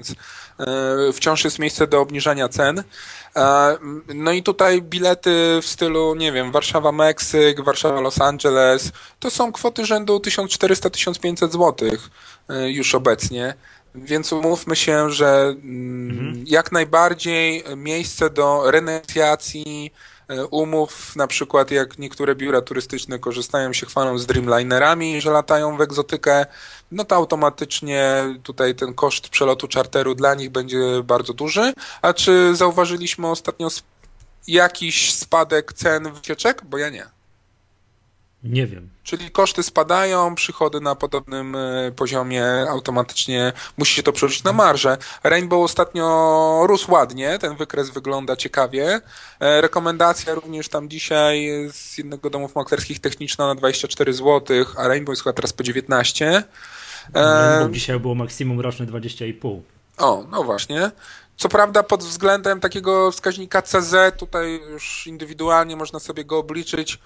wciąż 1.12 1.44
jest 1.44 1.58
miejsce 1.58 1.86
do 1.86 2.00
obniżania 2.00 2.48
cen. 2.48 2.82
E, 3.36 3.76
no 4.14 4.32
i 4.32 4.42
tutaj 4.42 4.82
bilety 4.82 5.60
w 5.62 5.66
stylu, 5.66 6.14
nie 6.14 6.32
wiem, 6.32 6.52
Warszawa-Meksyk, 6.52 7.60
Warszawa-Los 7.64 8.24
Angeles, 8.24 8.92
to 9.20 9.30
są 9.30 9.52
kwoty 9.52 9.86
rzędu 9.86 10.18
1400-1500 10.18 11.52
zł 11.52 11.88
już 12.66 12.94
obecnie. 12.94 13.54
Więc 13.94 14.32
umówmy 14.32 14.76
się, 14.76 15.10
że 15.10 15.54
mm, 15.64 16.10
mhm. 16.10 16.44
jak 16.46 16.72
najbardziej 16.72 17.64
miejsce 17.76 18.30
do 18.30 18.70
renegocjacji 18.70 19.92
e, 19.92 20.11
umów, 20.50 21.16
na 21.16 21.26
przykład 21.26 21.70
jak 21.70 21.98
niektóre 21.98 22.34
biura 22.34 22.60
turystyczne 22.60 23.18
korzystają 23.18 23.72
się, 23.72 23.86
chwalą 23.86 24.18
z 24.18 24.26
Dreamlinerami, 24.26 25.20
że 25.20 25.30
latają 25.30 25.76
w 25.76 25.80
egzotykę, 25.80 26.46
no 26.92 27.04
to 27.04 27.16
automatycznie 27.16 28.24
tutaj 28.42 28.74
ten 28.74 28.94
koszt 28.94 29.28
przelotu 29.28 29.68
czarteru 29.68 30.14
dla 30.14 30.34
nich 30.34 30.50
będzie 30.50 31.02
bardzo 31.04 31.32
duży. 31.32 31.72
A 32.02 32.12
czy 32.12 32.56
zauważyliśmy 32.56 33.28
ostatnio 33.28 33.68
jakiś 34.46 35.14
spadek 35.14 35.72
cen 35.72 36.12
wycieczek? 36.12 36.62
Bo 36.64 36.78
ja 36.78 36.90
nie. 36.90 37.21
Nie 38.44 38.66
wiem. 38.66 38.88
Czyli 39.02 39.30
koszty 39.30 39.62
spadają, 39.62 40.34
przychody 40.34 40.80
na 40.80 40.94
podobnym 40.94 41.56
e, 41.56 41.92
poziomie 41.96 42.44
automatycznie 42.68 43.52
musi 43.78 43.94
się 43.94 44.02
to 44.02 44.12
przerzucić 44.12 44.44
na 44.44 44.52
marżę. 44.52 44.98
Rainbow 45.24 45.64
ostatnio 45.64 46.64
rósł 46.66 46.92
ładnie, 46.92 47.38
ten 47.38 47.56
wykres 47.56 47.90
wygląda 47.90 48.36
ciekawie. 48.36 49.00
E, 49.40 49.60
rekomendacja 49.60 50.34
również 50.34 50.68
tam 50.68 50.88
dzisiaj 50.88 51.50
z 51.72 51.98
jednego 51.98 52.30
domów 52.30 52.54
maklerskich 52.54 53.00
techniczna 53.00 53.46
na 53.46 53.54
24 53.54 54.12
zł, 54.12 54.64
a 54.76 54.88
Rainbow 54.88 55.12
jest 55.12 55.22
chyba 55.22 55.32
teraz 55.32 55.52
po 55.52 55.62
19. 55.62 56.44
Rainbow 57.14 57.68
e, 57.68 57.72
dzisiaj 57.72 58.00
było 58.00 58.14
maksimum 58.14 58.60
roczne 58.60 58.86
20,5. 58.86 59.60
O, 59.98 60.24
no 60.30 60.44
właśnie. 60.44 60.90
Co 61.36 61.48
prawda 61.48 61.82
pod 61.82 62.04
względem 62.04 62.60
takiego 62.60 63.12
wskaźnika 63.12 63.62
CZ, 63.62 63.94
tutaj 64.18 64.60
już 64.70 65.06
indywidualnie 65.06 65.76
można 65.76 65.98
sobie 65.98 66.24
go 66.24 66.38
obliczyć, 66.38 66.98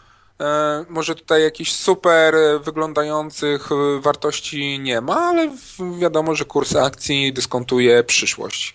może 0.88 1.14
tutaj 1.14 1.42
jakichś 1.42 1.72
super 1.72 2.34
wyglądających 2.64 3.68
wartości 4.00 4.78
nie 4.80 5.00
ma, 5.00 5.16
ale 5.16 5.50
wiadomo, 6.00 6.34
że 6.34 6.44
kurs 6.44 6.76
akcji 6.76 7.32
dyskontuje 7.32 8.04
przyszłość. 8.04 8.74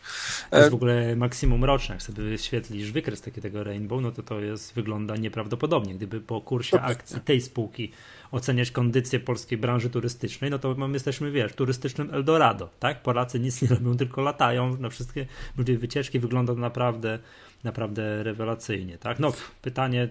To 0.50 0.58
jest 0.58 0.70
w 0.70 0.74
ogóle 0.74 1.16
maksimum 1.16 1.64
roczne. 1.64 1.96
Jak 1.96 2.02
sobie 2.02 2.24
wyświetlisz 2.24 2.92
wykres 2.92 3.22
takiego 3.22 3.64
Rainbow, 3.64 4.02
no 4.02 4.12
to 4.12 4.24
to 4.24 4.40
jest, 4.40 4.74
wygląda 4.74 5.16
nieprawdopodobnie. 5.16 5.96
Gdyby 5.96 6.22
po 6.22 6.42
kursie 6.42 6.82
akcji 6.82 7.22
tej 7.22 7.42
spółki 7.42 7.92
oceniać 8.32 8.72
kondycję 8.72 9.20
polskiej 9.20 9.58
branży 9.58 9.90
turystycznej, 9.90 10.52
no 10.52 10.60
to 10.60 10.76
my 10.76 10.94
jesteśmy, 10.94 11.32
wiesz, 11.32 11.54
turystycznym 11.54 12.14
Eldorado, 12.14 12.70
tak? 12.80 13.04
Polacy 13.04 13.40
nic 13.40 13.62
nie 13.62 13.68
robią, 13.68 13.98
tylko 13.98 14.22
latają 14.22 14.78
na 14.78 14.90
wszystkie 14.90 15.26
wycieczki. 15.58 16.20
Wygląda 16.20 16.54
to 16.54 16.60
naprawdę 16.60 17.20
naprawdę 17.64 18.24
rewelacyjnie, 18.24 18.98
tak? 18.98 19.20
No, 19.20 19.34
pytanie 19.62 20.10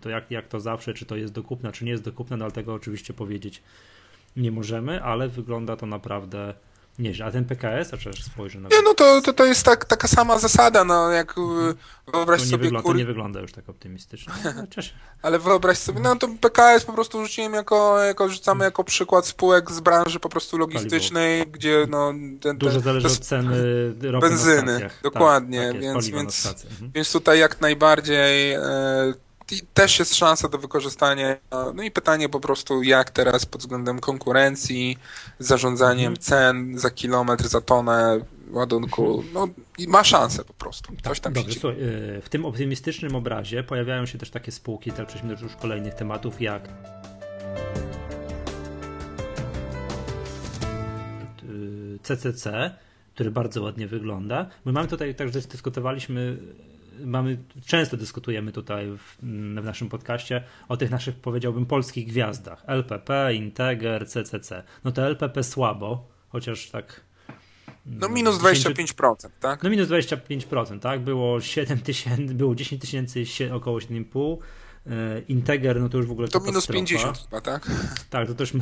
to 0.00 0.10
jak, 0.10 0.30
jak 0.30 0.48
to 0.48 0.60
zawsze, 0.60 0.94
czy 0.94 1.06
to 1.06 1.16
jest 1.16 1.32
dokupne, 1.32 1.72
czy 1.72 1.84
nie 1.84 1.90
jest 1.90 2.04
dokupne, 2.04 2.36
no 2.36 2.44
ale 2.44 2.52
tego 2.52 2.74
oczywiście 2.74 3.14
powiedzieć 3.14 3.62
nie 4.36 4.52
możemy, 4.52 5.02
ale 5.02 5.28
wygląda 5.28 5.76
to 5.76 5.86
naprawdę 5.86 6.54
Nieźle, 6.98 7.26
a 7.26 7.30
ten 7.30 7.44
PKS, 7.44 7.94
a 7.94 7.96
przecież 7.96 8.24
spojrzę 8.24 8.60
na... 8.60 8.68
Nie, 8.68 8.82
no 8.84 8.94
to, 8.94 9.22
to, 9.22 9.32
to 9.32 9.44
jest 9.44 9.64
tak, 9.64 9.84
taka 9.84 10.08
sama 10.08 10.38
zasada, 10.38 10.84
no 10.84 11.10
jak 11.10 11.34
hmm. 11.34 11.74
wyobraź 12.12 12.40
to 12.40 12.46
sobie... 12.46 12.62
Wygląda, 12.62 12.82
kur... 12.82 12.92
To 12.92 12.98
nie 12.98 13.04
wygląda 13.04 13.40
już 13.40 13.52
tak 13.52 13.68
optymistycznie. 13.68 14.32
No, 14.54 14.62
Ale 15.22 15.38
wyobraź 15.38 15.78
sobie, 15.78 16.00
no 16.00 16.16
to 16.16 16.28
PKS 16.40 16.84
po 16.84 16.92
prostu 16.92 17.22
rzuciłem 17.22 17.54
jako, 17.54 18.02
jako 18.02 18.28
rzucamy 18.28 18.64
jako 18.64 18.84
przykład 18.84 19.26
spółek 19.26 19.70
z 19.70 19.80
branży 19.80 20.20
po 20.20 20.28
prostu 20.28 20.58
logistycznej, 20.58 21.38
Paliwo. 21.38 21.58
gdzie 21.58 21.86
no... 21.90 22.12
Ten, 22.40 22.58
Dużo 22.58 22.80
zależy 22.80 23.06
od 23.06 23.18
ceny 23.18 23.54
ropy 24.12 24.28
Benzyny, 24.28 24.80
tak, 24.80 25.00
dokładnie, 25.02 25.72
tak, 25.72 25.80
więc, 25.80 26.08
więc, 26.08 26.46
mhm. 26.46 26.90
więc 26.94 27.12
tutaj 27.12 27.38
jak 27.38 27.60
najbardziej... 27.60 28.52
E, 28.52 29.23
też 29.74 29.98
jest 29.98 30.14
szansa 30.14 30.48
do 30.48 30.58
wykorzystania. 30.58 31.36
No 31.74 31.82
i 31.82 31.90
pytanie 31.90 32.28
po 32.28 32.40
prostu, 32.40 32.82
jak 32.82 33.10
teraz 33.10 33.46
pod 33.46 33.60
względem 33.60 34.00
konkurencji, 34.00 34.98
zarządzaniem 35.38 36.12
mhm. 36.12 36.16
cen 36.16 36.78
za 36.78 36.90
kilometr, 36.90 37.48
za 37.48 37.60
tonę 37.60 38.20
ładunku, 38.50 39.24
no 39.32 39.48
ma 39.88 40.04
szansę 40.04 40.44
po 40.44 40.54
prostu. 40.54 40.92
Coś 41.04 41.20
tam 41.20 41.32
Dobrze, 41.32 41.60
słuchaj, 41.60 41.80
y, 41.80 42.22
w 42.22 42.28
tym 42.28 42.44
optymistycznym 42.44 43.16
obrazie 43.16 43.62
pojawiają 43.62 44.06
się 44.06 44.18
też 44.18 44.30
takie 44.30 44.52
spółki, 44.52 44.92
teraz 44.92 45.08
przejdźmy 45.08 45.36
do 45.36 45.42
już 45.42 45.56
kolejnych 45.56 45.94
tematów, 45.94 46.40
jak 46.40 46.68
CCC, 52.04 52.70
który 53.14 53.30
bardzo 53.30 53.62
ładnie 53.62 53.86
wygląda. 53.86 54.46
My 54.64 54.72
mamy 54.72 54.88
tutaj, 54.88 55.14
także 55.14 55.40
dyskutowaliśmy 55.40 56.38
mamy, 57.04 57.38
często 57.66 57.96
dyskutujemy 57.96 58.52
tutaj 58.52 58.86
w, 58.86 59.16
w, 59.60 59.64
naszym 59.64 59.88
podcaście 59.88 60.42
o 60.68 60.76
tych 60.76 60.90
naszych, 60.90 61.14
powiedziałbym, 61.14 61.66
polskich 61.66 62.06
gwiazdach. 62.06 62.64
LPP, 62.66 63.34
Integer, 63.34 64.08
CCC. 64.08 64.62
No 64.84 64.92
to 64.92 65.06
LPP 65.06 65.42
słabo, 65.42 66.08
chociaż 66.28 66.70
tak... 66.70 67.00
No 67.86 68.08
minus 68.08 68.36
25%, 68.36 68.74
10, 68.74 68.94
tak? 69.40 69.62
No 69.62 69.70
minus 69.70 69.88
25%, 69.88 70.78
tak? 70.78 71.00
Było 71.00 71.40
7 71.40 71.78
tysięcy, 71.78 72.34
było 72.34 72.54
10 72.54 72.80
tysięcy, 72.80 73.24
około 73.52 73.78
7,5 73.78 74.36
e, 74.86 75.20
Integer, 75.28 75.80
no 75.80 75.88
to 75.88 75.98
już 75.98 76.06
w 76.06 76.10
ogóle 76.10 76.28
To 76.28 76.40
minus 76.40 76.66
50 76.66 77.18
chyba, 77.18 77.40
tak? 77.40 77.70
Tak, 78.10 78.28
to 78.28 78.34
też 78.34 78.52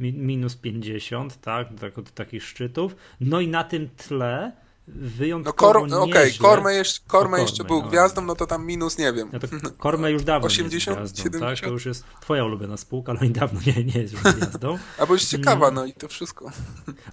minus 0.00 0.56
50, 0.56 1.40
tak, 1.40 1.68
tak, 1.80 1.98
od 1.98 2.10
takich 2.10 2.42
szczytów. 2.42 2.96
No 3.20 3.40
i 3.40 3.48
na 3.48 3.64
tym 3.64 3.88
tle 3.96 4.52
wyjątkowo 4.88 5.72
no, 5.72 5.80
kor, 5.80 5.88
no 5.88 6.02
Okej, 6.02 6.12
okay, 6.12 6.38
Korme, 6.38 6.74
jeszcze, 6.74 7.00
Korme 7.06 7.40
jeszcze 7.40 7.64
był 7.64 7.82
no. 7.82 7.88
gwiazdą, 7.88 8.22
no 8.22 8.34
to 8.34 8.46
tam 8.46 8.66
minus, 8.66 8.98
nie 8.98 9.12
wiem. 9.12 9.30
No 9.32 9.38
to 9.38 9.46
Korme 9.78 10.10
już 10.10 10.24
dawno 10.24 10.46
80, 10.46 11.00
jest 11.00 11.14
gwiazdą, 11.14 11.22
70? 11.22 11.60
tak? 11.60 11.68
To 11.68 11.72
już 11.72 11.86
jest 11.86 12.04
twoja 12.20 12.44
ulubiona 12.44 12.76
spółka, 12.76 13.12
ale 13.12 13.30
dawno 13.30 13.60
nie, 13.66 13.84
nie 13.84 14.00
jest 14.00 14.12
już 14.12 14.22
gwiazdą. 14.22 14.78
A 14.98 15.06
bo 15.06 15.14
jest 15.14 15.30
ciekawa, 15.30 15.70
no 15.70 15.84
i 15.84 15.92
to 15.92 16.08
wszystko. 16.08 16.50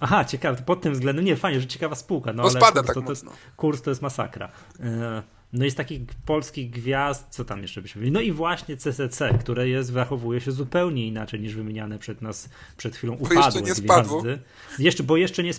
Aha, 0.00 0.24
ciekawe, 0.24 0.62
pod 0.62 0.80
tym 0.80 0.92
względem, 0.92 1.24
nie, 1.24 1.36
fajnie, 1.36 1.60
że 1.60 1.66
ciekawa 1.66 1.94
spółka, 1.94 2.32
no 2.32 2.42
bo 2.42 2.48
ale 2.48 2.60
spada 2.60 2.80
kurs, 2.80 2.86
tak 2.86 2.94
to, 2.94 3.02
to 3.02 3.12
jest, 3.12 3.26
kurs 3.56 3.82
to 3.82 3.90
jest 3.90 4.02
masakra. 4.02 4.52
No 5.54 5.64
jest 5.64 5.76
takich 5.76 6.00
polskich 6.26 6.70
gwiazd, 6.70 7.26
co 7.30 7.44
tam 7.44 7.62
jeszcze 7.62 7.82
byśmy 7.82 8.10
No 8.10 8.20
i 8.20 8.32
właśnie 8.32 8.76
CCC, 8.76 9.38
które 9.40 9.68
jest, 9.68 9.92
zachowuje 9.92 10.40
się 10.40 10.52
zupełnie 10.52 11.06
inaczej 11.06 11.40
niż 11.40 11.54
wymieniane 11.54 11.98
przed 11.98 12.22
nas 12.22 12.48
przed 12.76 12.96
chwilą 12.96 13.12
upadłe 13.12 13.34
bo 13.34 13.40
jeszcze 13.44 13.62
nie 13.62 13.74
spadło. 13.74 14.22
Jeszcze, 14.78 15.02
bo 15.02 15.16
jeszcze 15.16 15.42
nie 15.42 15.52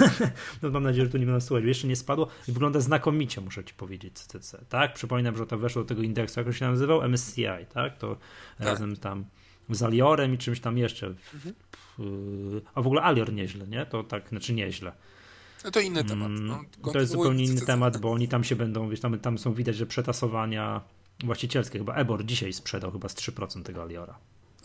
no 0.62 0.70
mam 0.70 0.82
nadzieję, 0.82 1.04
że 1.04 1.12
tu 1.12 1.18
nie 1.18 1.26
będą 1.26 1.40
słuchać. 1.40 1.64
Jeszcze 1.64 1.86
nie 1.86 1.96
spadło 1.96 2.28
i 2.48 2.52
wygląda 2.52 2.80
znakomicie, 2.80 3.40
muszę 3.40 3.64
ci 3.64 3.74
powiedzieć, 3.74 4.18
CCC. 4.18 4.64
Tak? 4.68 4.94
Przypominam, 4.94 5.36
że 5.36 5.46
to 5.46 5.58
weszło 5.58 5.82
do 5.82 5.88
tego 5.88 6.02
indeksu, 6.02 6.40
jak 6.40 6.46
on 6.46 6.52
się 6.52 6.70
nazywał? 6.70 7.08
MSCI, 7.08 7.66
tak? 7.74 7.98
To 7.98 8.16
tak. 8.58 8.66
razem 8.66 8.96
tam 8.96 9.24
z 9.70 9.82
Aliorem 9.82 10.34
i 10.34 10.38
czymś 10.38 10.60
tam 10.60 10.78
jeszcze. 10.78 11.06
Mhm. 11.34 11.54
A 12.74 12.82
w 12.82 12.86
ogóle 12.86 13.02
Alior 13.02 13.32
nieźle, 13.32 13.66
nie? 13.66 13.86
To 13.86 14.04
tak, 14.04 14.28
znaczy 14.28 14.52
nieźle. 14.52 14.92
No 15.64 15.70
to 15.70 15.80
inny 15.80 16.04
temat. 16.04 16.28
Mm, 16.28 16.46
no, 16.46 16.92
to 16.92 17.00
jest 17.00 17.12
zupełnie 17.12 17.44
inny 17.44 17.60
temat, 17.60 17.98
bo 17.98 18.12
oni 18.12 18.28
tam 18.28 18.44
się 18.44 18.56
będą, 18.56 18.88
wiesz, 18.88 19.00
tam, 19.00 19.18
tam 19.18 19.38
są 19.38 19.54
widać, 19.54 19.76
że 19.76 19.86
przetasowania 19.86 20.80
właścicielskie, 21.24 21.78
chyba 21.78 21.94
Ebor 21.94 22.24
dzisiaj 22.24 22.52
sprzedał 22.52 22.92
chyba 22.92 23.08
z 23.08 23.14
3% 23.14 23.62
tego 23.62 23.82
Aliora. 23.82 24.18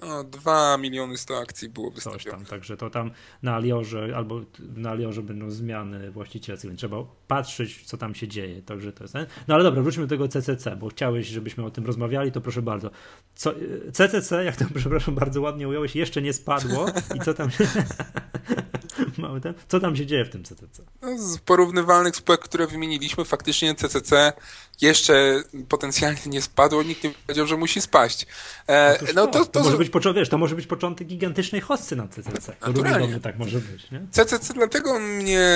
No, 0.08 0.24
2 0.24 0.78
miliony 0.78 1.18
100 1.18 1.40
akcji 1.40 1.70
było 1.70 1.92
wystawione. 1.92 2.24
Coś 2.24 2.32
tam, 2.32 2.46
także 2.46 2.78
to 2.78 2.90
tam 2.90 3.12
na 3.44 3.56
Aliorze 3.56 4.14
albo 4.16 4.42
na 4.76 4.90
Aliorze 4.90 5.22
będą 5.22 5.52
zmiany 5.52 6.12
właścicielskie, 6.12 6.68
więc 6.68 6.80
trzeba 6.80 6.98
patrzeć, 7.28 7.86
co 7.86 7.98
tam 7.98 8.16
się 8.16 8.28
dzieje. 8.28 8.62
Także 8.62 8.94
to 8.94 9.04
jest. 9.04 9.14
No 9.48 9.56
ale 9.56 9.64
dobra, 9.64 9.82
wróćmy 9.82 10.04
do 10.04 10.10
tego 10.10 10.28
CCC, 10.28 10.76
bo 10.76 10.90
chciałeś, 10.90 11.28
żebyśmy 11.28 11.66
o 11.66 11.72
tym 11.72 11.86
rozmawiali, 11.86 12.32
to 12.32 12.42
proszę 12.42 12.62
bardzo. 12.62 12.90
Co, 13.36 13.54
CCC, 13.94 14.44
jak 14.44 14.56
to 14.56 14.66
przepraszam 14.76 15.16
bardzo 15.16 15.42
ładnie 15.42 15.68
ująłeś, 15.68 15.96
jeszcze 15.96 16.22
nie 16.22 16.34
spadło 16.34 16.86
i 17.16 17.20
co 17.20 17.34
tam 17.34 17.52
się... 17.52 17.68
Mamy 19.18 19.42
ten? 19.42 19.54
Co 19.68 19.80
tam 19.80 19.96
się 19.96 20.06
dzieje 20.06 20.26
w 20.26 20.30
tym 20.30 20.44
CCC? 20.44 20.84
No, 21.02 21.18
z 21.18 21.38
porównywalnych 21.38 22.16
spółek, 22.16 22.42
które 22.42 22.68
wymieniliśmy, 22.68 23.26
faktycznie 23.26 23.76
CCC 23.76 24.34
jeszcze 24.82 25.44
potencjalnie 25.70 26.22
nie 26.26 26.42
spadło, 26.42 26.84
nikt 26.84 27.04
nie 27.04 27.10
powiedział, 27.10 27.48
że 27.48 27.58
musi 27.58 27.82
spaść. 27.82 28.28
E, 28.68 29.00
no 29.16 29.28
to, 29.28 29.40
to, 29.40 29.46
to, 29.46 29.64
może 29.64 29.78
być, 29.78 29.92
wiesz, 30.16 30.30
to 30.30 30.38
może 30.38 30.56
być 30.56 30.68
początek 30.68 31.08
gigantycznej 31.08 31.62
hossy 31.62 31.96
na 31.96 32.08
CCC. 32.08 32.56
Naturalnie. 32.62 33.20
tak 33.20 33.38
może 33.38 33.60
być. 33.60 33.92
Nie? 33.92 34.02
CCC 34.12 34.54
dlatego 34.54 35.00
mnie 35.00 35.48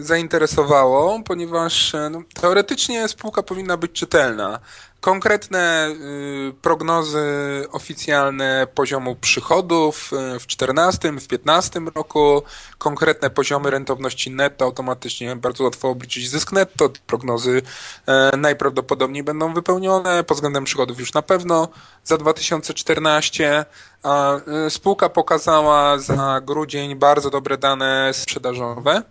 zainteresowało, 0.00 1.22
ponieważ 1.22 1.94
e, 1.94 2.10
no, 2.10 2.22
teoretycznie 2.34 3.08
spółka 3.08 3.42
powinna 3.42 3.76
być 3.76 3.92
czytelna 3.92 4.60
konkretne 5.00 5.88
y, 6.50 6.52
prognozy 6.62 7.26
oficjalne 7.72 8.66
poziomu 8.74 9.16
przychodów 9.16 10.10
y, 10.36 10.40
w 10.40 10.46
14, 10.46 11.12
w 11.12 11.28
15 11.28 11.80
roku, 11.94 12.42
konkretne 12.78 13.30
poziomy 13.30 13.70
rentowności 13.70 14.30
netto, 14.30 14.64
automatycznie 14.64 15.36
bardzo 15.36 15.64
łatwo 15.64 15.88
obliczyć 15.88 16.30
zysk 16.30 16.52
netto, 16.52 16.90
prognozy 17.06 17.62
e, 18.06 18.36
najprawdopodobniej 18.36 19.22
będą 19.22 19.54
wypełnione, 19.54 20.24
pod 20.24 20.36
względem 20.36 20.64
przychodów 20.64 21.00
już 21.00 21.12
na 21.12 21.22
pewno 21.22 21.68
za 22.04 22.18
2014. 22.18 23.64
A 24.02 24.36
y, 24.66 24.70
spółka 24.70 25.08
pokazała 25.08 25.98
za 25.98 26.40
grudzień 26.44 26.96
bardzo 26.96 27.30
dobre 27.30 27.58
dane 27.58 28.10
sprzedażowe. 28.14 29.02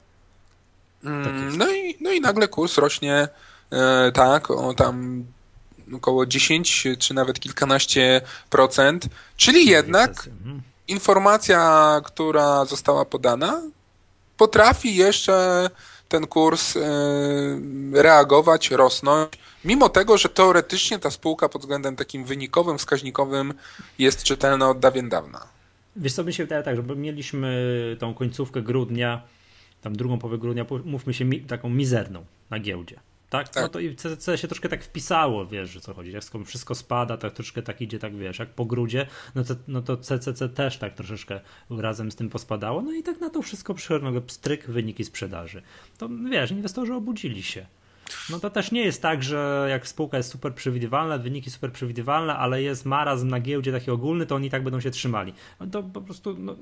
Mm, 1.03 1.23
tak 1.25 1.57
no, 1.57 1.71
i, 1.71 1.97
no 2.01 2.11
i 2.11 2.21
nagle 2.21 2.47
kurs 2.47 2.77
rośnie 2.77 3.27
tak, 4.13 4.51
o 4.51 4.73
tam 4.73 5.25
około 5.93 6.25
10 6.25 6.87
czy 6.99 7.13
nawet 7.13 7.39
kilkanaście 7.39 8.21
procent, 8.49 9.07
czyli 9.37 9.65
jednak 9.65 10.09
mhm. 10.09 10.61
informacja, 10.87 12.01
która 12.05 12.65
została 12.65 13.05
podana, 13.05 13.61
potrafi 14.37 14.95
jeszcze 14.95 15.69
ten 16.09 16.27
kurs 16.27 16.75
e, 16.77 16.81
reagować, 17.93 18.71
rosnąć, 18.71 19.31
mimo 19.65 19.89
tego, 19.89 20.17
że 20.17 20.29
teoretycznie 20.29 20.99
ta 20.99 21.11
spółka 21.11 21.49
pod 21.49 21.61
względem 21.61 21.95
takim 21.95 22.25
wynikowym, 22.25 22.77
wskaźnikowym 22.77 23.53
jest 23.99 24.23
czytelna 24.23 24.69
od 24.69 24.79
dawien 24.79 25.09
dawna. 25.09 25.47
Wiesz 25.95 26.13
co, 26.13 26.23
mi 26.23 26.33
się 26.33 26.43
wydaje 26.43 26.63
tak, 26.63 26.75
że 26.75 26.83
mieliśmy 26.95 27.97
tą 27.99 28.13
końcówkę 28.13 28.61
grudnia, 28.61 29.21
tam 29.81 29.95
drugą 29.95 30.19
połowę 30.19 30.37
grudnia, 30.37 30.65
mówmy 30.85 31.13
się, 31.13 31.25
taką 31.47 31.69
mizerną 31.69 32.25
na 32.49 32.59
giełdzie. 32.59 32.99
Tak? 33.29 33.49
tak? 33.49 33.63
No 33.63 33.69
to 33.69 33.79
i 33.79 33.95
CCC 33.95 34.37
się 34.37 34.47
troszkę 34.47 34.69
tak 34.69 34.83
wpisało, 34.83 35.45
wiesz, 35.45 35.69
że 35.69 35.81
co 35.81 35.93
chodzi. 35.93 36.11
Jak 36.11 36.23
wszystko 36.45 36.75
spada, 36.75 37.17
tak 37.17 37.33
troszkę 37.33 37.61
tak 37.61 37.81
idzie, 37.81 37.99
tak 37.99 38.15
wiesz, 38.15 38.39
jak 38.39 38.49
po 38.49 38.65
grudzie, 38.65 39.07
no 39.35 39.43
to, 39.43 39.55
no 39.67 39.81
to 39.81 39.97
CCC 39.97 40.49
też 40.49 40.77
tak 40.77 40.93
troszeczkę 40.93 41.39
razem 41.69 42.11
z 42.11 42.15
tym 42.15 42.29
pospadało. 42.29 42.81
No 42.81 42.93
i 42.93 43.03
tak 43.03 43.19
na 43.19 43.29
to 43.29 43.41
wszystko 43.41 43.73
przychodzi 43.73 44.21
pstryk, 44.21 44.67
wyniki 44.67 45.03
sprzedaży. 45.03 45.61
To 45.97 46.09
wiesz, 46.31 46.51
inwestorzy 46.51 46.93
obudzili 46.93 47.43
się. 47.43 47.65
No 48.29 48.39
to 48.39 48.49
też 48.49 48.71
nie 48.71 48.81
jest 48.81 49.01
tak, 49.01 49.23
że 49.23 49.67
jak 49.69 49.87
spółka 49.87 50.17
jest 50.17 50.31
super 50.31 50.55
przewidywalna, 50.55 51.17
wyniki 51.17 51.51
super 51.51 51.71
przewidywalne, 51.71 52.35
ale 52.35 52.61
jest 52.61 52.85
marazm 52.85 53.27
na 53.27 53.39
giełdzie 53.39 53.71
taki 53.71 53.91
ogólny, 53.91 54.25
to 54.25 54.35
oni 54.35 54.49
tak 54.49 54.63
będą 54.63 54.79
się 54.79 54.91
trzymali. 54.91 55.33
No 55.59 55.67
to 55.67 55.83
po 55.83 56.01
prostu, 56.01 56.35
no, 56.39 56.55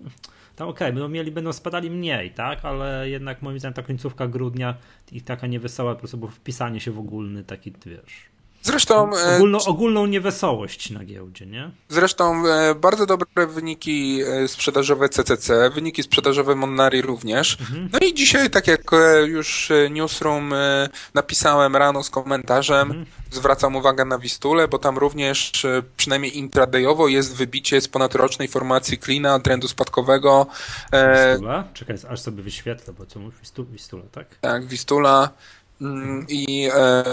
to 0.55 0.67
okej, 0.67 0.87
okay, 0.87 0.93
będą 0.93 1.09
mieli, 1.09 1.31
będą 1.31 1.53
spadali 1.53 1.89
mniej, 1.89 2.31
tak, 2.31 2.65
ale 2.65 3.09
jednak 3.09 3.41
moim 3.41 3.59
zdaniem 3.59 3.73
ta 3.73 3.83
końcówka 3.83 4.27
grudnia 4.27 4.75
i 5.11 5.21
taka 5.21 5.47
niewesoła 5.47 5.93
po 5.93 5.99
prostu 5.99 6.27
wpisanie 6.27 6.79
się 6.79 6.91
w 6.91 6.99
ogólny 6.99 7.43
taki, 7.43 7.73
wiesz, 7.85 8.34
Zresztą. 8.65 9.17
E, 9.17 9.35
ogólną, 9.35 9.59
ogólną 9.65 10.05
niewesołość 10.05 10.89
na 10.89 11.05
giełdzie, 11.05 11.45
nie? 11.45 11.71
Zresztą 11.89 12.47
e, 12.47 12.75
bardzo 12.75 13.05
dobre 13.05 13.47
wyniki 13.47 14.21
e, 14.21 14.47
sprzedażowe 14.47 15.09
CCC, 15.09 15.69
wyniki 15.69 16.03
sprzedażowe 16.03 16.55
Monari 16.55 17.01
również. 17.01 17.57
Mhm. 17.61 17.89
No 17.93 17.99
i 17.99 18.13
dzisiaj, 18.13 18.49
tak 18.49 18.67
jak 18.67 18.81
już 19.25 19.71
Newsroom 19.91 20.53
napisałem 21.13 21.75
rano 21.75 22.03
z 22.03 22.09
komentarzem, 22.09 22.87
mhm. 22.87 23.05
zwracam 23.31 23.75
uwagę 23.75 24.05
na 24.05 24.19
Wistule, 24.19 24.67
bo 24.67 24.79
tam 24.79 24.97
również 24.97 25.65
przynajmniej 25.97 26.37
intradayowo 26.37 27.07
jest 27.07 27.35
wybicie 27.35 27.81
z 27.81 27.87
ponadrocznej 27.87 28.47
formacji 28.47 28.97
Klina, 28.97 29.39
trendu 29.39 29.67
spadkowego. 29.67 30.47
Wistula? 30.91 31.63
Czekaj, 31.73 31.95
aż 32.09 32.21
sobie 32.21 32.43
wyświetlę, 32.43 32.93
bo 32.93 33.05
co 33.05 33.19
mówisz? 33.19 33.39
Wistula, 33.71 34.03
tak? 34.11 34.27
Tak, 34.41 34.65
Wistula. 34.65 35.29
Mm, 35.81 36.25
I 36.29 36.69
e, 36.73 37.03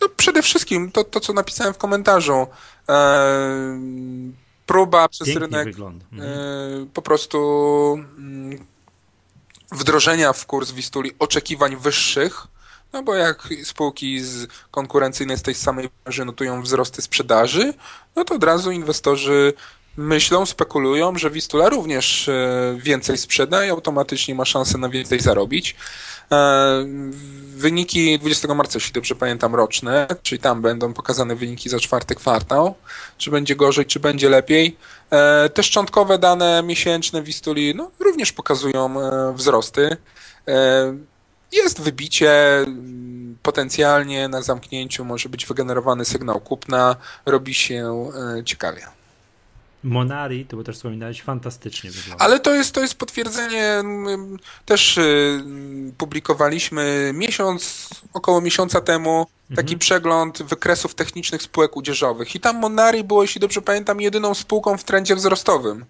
no 0.00 0.08
przede 0.16 0.42
wszystkim 0.42 0.92
to, 0.92 1.04
to, 1.04 1.20
co 1.20 1.32
napisałem 1.32 1.74
w 1.74 1.78
komentarzu. 1.78 2.46
E, 2.88 3.78
próba 4.66 5.08
przez 5.08 5.28
Pięknie 5.28 5.46
rynek. 5.46 5.76
E, 5.78 5.82
mhm. 6.12 6.86
po 6.94 7.02
prostu 7.02 7.38
mm, 8.18 8.66
wdrożenia 9.72 10.32
w 10.32 10.46
kurs 10.46 10.70
Wistuli 10.70 11.12
oczekiwań 11.18 11.76
wyższych, 11.76 12.46
no 12.92 13.02
bo 13.02 13.14
jak 13.14 13.48
spółki 13.64 14.20
z 14.20 14.46
konkurencyjne 14.70 15.36
z 15.36 15.42
tej 15.42 15.54
samej 15.54 15.88
branży 16.04 16.24
notują 16.24 16.62
wzrosty 16.62 17.02
sprzedaży, 17.02 17.74
no 18.16 18.24
to 18.24 18.34
od 18.34 18.44
razu 18.44 18.70
inwestorzy 18.70 19.52
myślą, 19.98 20.46
spekulują, 20.46 21.18
że 21.18 21.30
Wistula 21.30 21.68
również 21.68 22.30
więcej 22.76 23.18
sprzeda 23.18 23.66
i 23.66 23.70
automatycznie 23.70 24.34
ma 24.34 24.44
szansę 24.44 24.78
na 24.78 24.88
więcej 24.88 25.20
zarobić. 25.20 25.76
E, 26.32 26.84
wyniki 27.56 28.18
20 28.18 28.54
marca, 28.54 28.72
jeśli 28.74 28.92
dobrze 28.92 29.14
pamiętam, 29.14 29.54
roczne, 29.54 30.06
czyli 30.22 30.38
tam 30.38 30.62
będą 30.62 30.94
pokazane 30.94 31.36
wyniki 31.36 31.68
za 31.68 31.80
czwarty 31.80 32.14
kwartał. 32.14 32.74
Czy 33.18 33.30
będzie 33.30 33.56
gorzej, 33.56 33.86
czy 33.86 34.00
będzie 34.00 34.28
lepiej. 34.28 34.76
E, 35.10 35.48
te 35.48 35.62
szczątkowe 35.62 36.18
dane 36.18 36.62
miesięczne 36.62 37.22
Wistuli 37.22 37.74
no, 37.74 37.90
również 37.98 38.32
pokazują 38.32 39.00
e, 39.00 39.32
wzrosty. 39.34 39.96
Jest 41.52 41.80
wybicie, 41.80 42.64
potencjalnie 43.42 44.28
na 44.28 44.42
zamknięciu 44.42 45.04
może 45.04 45.28
być 45.28 45.46
wygenerowany 45.46 46.04
sygnał 46.04 46.40
kupna, 46.40 46.96
robi 47.26 47.54
się 47.54 48.10
ciekawie. 48.44 48.97
Monari, 49.82 50.46
to 50.46 50.56
bo 50.56 50.64
też 50.64 50.76
wspominałeś, 50.76 51.22
fantastycznie 51.22 51.90
wygląda. 51.90 52.24
Ale 52.24 52.40
to 52.40 52.54
jest, 52.54 52.72
to 52.72 52.80
jest 52.80 52.94
potwierdzenie, 52.94 53.82
też 54.66 54.98
y, 54.98 55.42
publikowaliśmy 55.98 57.12
miesiąc, 57.14 57.88
około 58.12 58.40
miesiąca 58.40 58.80
temu 58.80 59.26
taki 59.48 59.74
mhm. 59.74 59.78
przegląd 59.78 60.42
wykresów 60.42 60.94
technicznych 60.94 61.42
spółek 61.42 61.76
udzieżowych 61.76 62.34
i 62.34 62.40
tam 62.40 62.56
Monari 62.56 63.04
było, 63.04 63.22
jeśli 63.22 63.40
dobrze 63.40 63.62
pamiętam, 63.62 64.00
jedyną 64.00 64.34
spółką 64.34 64.78
w 64.78 64.84
trendzie 64.84 65.16
wzrostowym. 65.16 65.84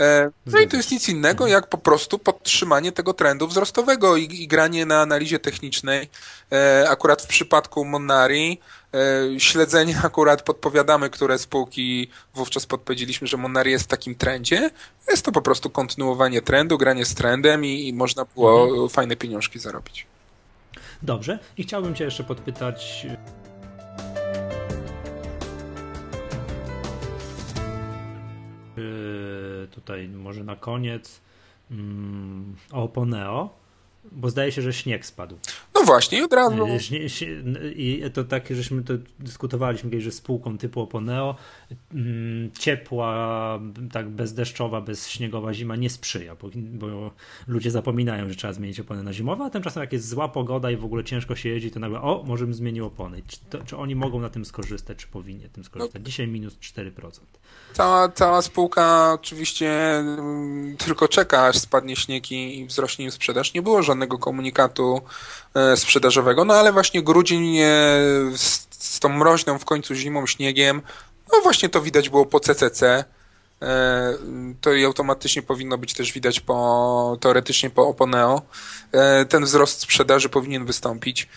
E, 0.00 0.30
no 0.46 0.58
i 0.58 0.68
to 0.68 0.76
jest 0.76 0.90
nic 0.90 1.08
innego, 1.08 1.46
jak 1.46 1.68
po 1.68 1.78
prostu 1.78 2.18
podtrzymanie 2.18 2.92
tego 2.92 3.14
trendu 3.14 3.48
wzrostowego 3.48 4.16
i, 4.16 4.22
i 4.22 4.48
granie 4.48 4.86
na 4.86 5.00
analizie 5.00 5.38
technicznej. 5.38 6.08
E, 6.52 6.86
akurat 6.88 7.22
w 7.22 7.26
przypadku 7.26 7.84
Monari 7.84 8.60
e, 8.94 9.40
śledzenie 9.40 10.00
akurat 10.04 10.42
podpowiadamy, 10.42 11.10
które 11.10 11.38
spółki 11.38 12.10
wówczas 12.34 12.66
podpowiedzieliśmy, 12.66 13.26
że 13.26 13.36
Monari 13.36 13.70
jest 13.70 13.84
w 13.84 13.88
takim 13.88 14.14
trendzie. 14.14 14.70
Jest 15.08 15.24
to 15.24 15.32
po 15.32 15.42
prostu 15.42 15.70
kontynuowanie 15.70 16.42
trendu, 16.42 16.78
granie 16.78 17.04
z 17.04 17.14
trendem 17.14 17.64
i, 17.64 17.88
i 17.88 17.92
można 17.92 18.24
było 18.34 18.64
mhm. 18.64 18.88
fajne 18.88 19.16
pieniążki 19.16 19.58
zarobić. 19.58 20.06
Dobrze. 21.02 21.38
I 21.56 21.62
chciałbym 21.62 21.94
Cię 21.94 22.04
jeszcze 22.04 22.24
podpytać 22.24 23.06
tutaj 29.84 30.08
może 30.08 30.44
na 30.44 30.56
koniec 30.56 31.20
mm, 31.70 32.56
o 32.72 32.82
Oponeo 32.82 33.64
bo 34.12 34.30
zdaje 34.30 34.52
się, 34.52 34.62
że 34.62 34.72
śnieg 34.72 35.06
spadł. 35.06 35.38
No 35.74 35.82
właśnie, 35.82 36.18
i 36.18 36.22
od 36.22 36.32
razu. 36.32 36.66
I 37.76 38.02
to 38.14 38.24
tak, 38.24 38.48
żeśmy 38.50 38.82
to 38.82 38.94
dyskutowaliśmy 39.18 39.90
kiedyś, 39.90 40.04
że 40.04 40.12
spółką 40.12 40.58
typu 40.58 40.80
Oponeo 40.80 41.34
mm, 41.94 42.50
ciepła, 42.58 43.60
tak 43.92 44.08
bezdeszczowa, 44.08 44.80
bezśniegowa 44.80 45.54
zima 45.54 45.76
nie 45.76 45.90
sprzyja, 45.90 46.34
bo, 46.34 46.50
bo, 46.54 47.10
ludzie 47.46 47.70
zapominają, 47.70 48.28
że 48.28 48.34
trzeba 48.34 48.52
zmienić 48.52 48.80
opony 48.80 49.02
na 49.02 49.12
zimowe, 49.12 49.44
a 49.44 49.50
tymczasem 49.50 49.80
jak 49.80 49.92
jest 49.92 50.08
zła 50.08 50.28
pogoda 50.28 50.70
i 50.70 50.76
w 50.76 50.84
ogóle 50.84 51.04
ciężko 51.04 51.36
się 51.36 51.48
jeździ, 51.48 51.70
to 51.70 51.80
nagle 51.80 52.00
o, 52.00 52.24
może 52.26 52.44
bym 52.44 52.54
zmienił 52.54 52.86
opony. 52.86 53.22
Czy, 53.26 53.36
to, 53.50 53.58
czy 53.58 53.76
oni 53.76 53.94
mogą 53.94 54.20
na 54.20 54.30
tym 54.30 54.44
skorzystać, 54.44 54.98
czy 54.98 55.06
powinni 55.06 55.48
tym 55.48 55.64
skorzystać? 55.64 56.02
No. 56.02 56.06
Dzisiaj 56.06 56.28
minus 56.28 56.54
4%. 56.54 56.90
Cała, 57.72 58.08
cała 58.08 58.42
spółka 58.42 59.12
oczywiście 59.12 59.70
mm, 59.70 60.76
tylko 60.76 61.08
czeka, 61.08 61.46
aż 61.46 61.58
spadnie 61.58 61.96
śnieg 61.96 62.32
i 62.32 62.66
wzrośnie 62.66 63.04
im 63.04 63.10
sprzedaż. 63.10 63.54
Nie 63.54 63.62
było 63.62 63.82
żadnego 63.82 64.04
żadnego 64.04 64.18
komunikatu 64.18 65.00
e, 65.56 65.63
sprzedażowego, 65.76 66.44
no 66.44 66.54
ale 66.54 66.72
właśnie 66.72 67.02
grudzień 67.02 67.56
z, 68.36 68.66
z 68.70 69.00
tą 69.00 69.08
mroźną 69.08 69.58
w 69.58 69.64
końcu 69.64 69.94
zimą, 69.94 70.26
śniegiem, 70.26 70.82
no 71.32 71.40
właśnie 71.40 71.68
to 71.68 71.80
widać 71.80 72.08
było 72.08 72.26
po 72.26 72.40
CCC, 72.40 73.04
e, 73.62 74.14
to 74.60 74.72
i 74.72 74.84
automatycznie 74.84 75.42
powinno 75.42 75.78
być 75.78 75.94
też 75.94 76.12
widać 76.12 76.40
po, 76.40 77.16
teoretycznie 77.20 77.70
po 77.70 77.88
Oponeo. 77.88 78.42
E, 78.92 79.24
ten 79.24 79.44
wzrost 79.44 79.80
sprzedaży 79.80 80.28
powinien 80.28 80.64
wystąpić. 80.64 81.28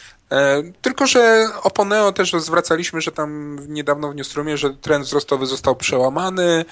Tylko, 0.81 1.07
że 1.07 1.49
Oponeo 1.63 2.11
też 2.11 2.31
zwracaliśmy, 2.31 3.01
że 3.01 3.11
tam 3.11 3.59
niedawno 3.67 4.11
w 4.11 4.15
Newsroomie, 4.15 4.57
że 4.57 4.73
trend 4.73 5.05
wzrostowy 5.05 5.45
został 5.45 5.75
przełamany. 5.75 6.65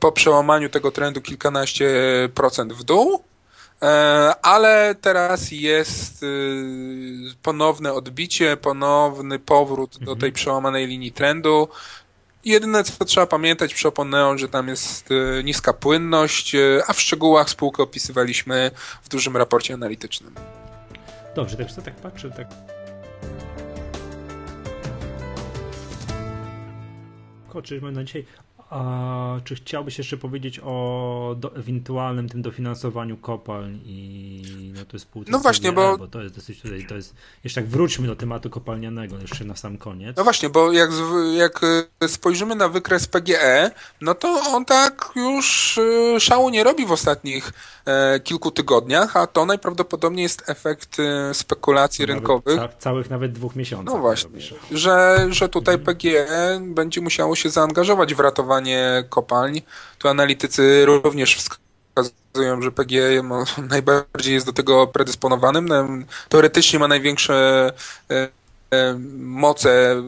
Po 0.00 0.12
przełamaniu 0.12 0.68
tego 0.68 0.90
trendu 0.90 1.20
kilkanaście 1.20 1.88
procent 2.34 2.72
w 2.72 2.84
dół. 2.84 3.22
E, 3.82 3.86
ale 4.42 4.94
teraz 5.00 5.50
jest 5.52 6.22
y, 6.22 6.26
ponowne 7.42 7.92
odbicie, 7.92 8.56
ponowny 8.56 9.38
powrót 9.38 9.98
do 9.98 10.04
tej 10.04 10.12
mhm. 10.12 10.32
przełamanej 10.32 10.86
linii 10.86 11.12
trendu. 11.12 11.68
Jedyne, 12.44 12.84
co 12.84 13.04
trzeba 13.04 13.26
pamiętać 13.26 13.74
przy 13.74 13.88
Oponeo, 13.88 14.38
że 14.38 14.48
tam 14.48 14.68
jest 14.68 15.10
y, 15.10 15.44
niska 15.44 15.72
płynność, 15.72 16.54
y, 16.54 16.82
a 16.86 16.92
w 16.92 17.00
szczegółach 17.00 17.50
spółkę 17.50 17.82
opisywaliśmy 17.82 18.70
w 19.02 19.08
dużym 19.08 19.36
raporcie 19.36 19.74
analitycznym. 19.74 20.34
Dobrze, 21.34 21.56
tak 21.56 21.84
tak 21.84 21.96
patrzę, 21.96 22.30
tak 22.30 22.48
koczymy 27.56 27.92
na 27.92 28.04
dzisiaj 28.04 28.26
A 28.70 29.40
czy 29.44 29.54
chciałbyś 29.54 29.98
jeszcze 29.98 30.16
powiedzieć 30.16 30.60
o 30.64 31.36
do, 31.38 31.56
ewentualnym 31.56 32.28
tym 32.28 32.42
dofinansowaniu 32.42 33.16
kopalń 33.16 33.80
i 33.84 34.72
no 34.74 34.84
to 34.84 34.96
jest 34.96 35.06
pół 35.06 35.24
No 35.28 35.38
właśnie, 35.38 35.72
bo... 35.72 35.98
bo 35.98 36.06
to 36.06 36.22
jest 36.22 36.34
dosyć 36.34 36.62
tutaj, 36.62 36.86
to 36.86 36.94
jest, 36.94 37.14
jeszcze 37.44 37.60
jak 37.60 37.70
wróćmy 37.70 38.06
do 38.06 38.16
tematu 38.16 38.50
kopalnianego 38.50 39.18
jeszcze 39.18 39.44
na 39.44 39.56
sam 39.56 39.78
koniec. 39.78 40.16
No 40.16 40.24
właśnie, 40.24 40.48
bo 40.48 40.72
jak, 40.72 40.90
jak 41.36 41.60
e, 42.00 42.08
spojrzymy 42.08 42.54
na 42.54 42.68
wykres 42.68 43.06
PGE, 43.06 43.70
no 44.00 44.14
to 44.14 44.28
on 44.28 44.64
tak 44.64 45.10
już 45.16 45.78
e, 45.78 46.20
szału 46.20 46.50
nie 46.50 46.64
robi 46.64 46.86
w 46.86 46.92
ostatnich 46.92 47.52
e, 47.84 48.20
kilku 48.20 48.50
tygodniach, 48.50 49.16
a 49.16 49.26
to 49.26 49.46
najprawdopodobniej 49.46 50.22
jest 50.22 50.50
efekt 50.50 50.96
spekulacji 51.32 52.02
Nawet 52.02 52.14
rynkowych. 52.14 52.56
Ca, 52.56 52.68
całych 52.68 53.10
nawet 53.10 53.32
dwóch 53.32 53.56
miesięcy. 53.56 53.84
No 53.84 53.98
właśnie, 53.98 54.40
że, 54.70 55.26
że 55.30 55.48
tutaj. 55.48 55.76
PGE 55.78 56.60
będzie 56.60 57.00
musiało 57.00 57.36
się 57.36 57.50
zaangażować 57.50 58.14
w 58.14 58.20
ratowanie 58.20 58.55
kopalń. 59.08 59.60
Tu 59.98 60.08
analitycy 60.08 60.86
również 60.86 61.36
wskazują, 61.36 62.62
że 62.62 62.72
PGE 62.72 63.22
najbardziej 63.70 64.34
jest 64.34 64.46
do 64.46 64.52
tego 64.52 64.86
predysponowanym. 64.86 65.68
No, 65.68 65.88
Teoretycznie 66.28 66.78
ma 66.78 66.88
największe 66.88 67.72
e, 68.10 68.28
e, 68.70 68.98
moce 69.18 70.02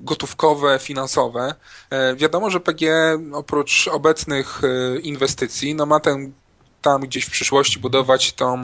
gotówkowe, 0.00 0.78
finansowe. 0.78 1.54
E, 1.90 2.14
Wiadomo, 2.16 2.50
że 2.50 2.60
PGE 2.60 3.18
oprócz 3.32 3.88
obecnych 3.88 4.62
inwestycji, 5.02 5.74
no 5.74 5.86
ma 5.86 6.00
ten 6.00 6.32
tam 6.82 7.00
gdzieś 7.00 7.24
w 7.24 7.30
przyszłości 7.30 7.80
budować 7.80 8.32
tą 8.32 8.62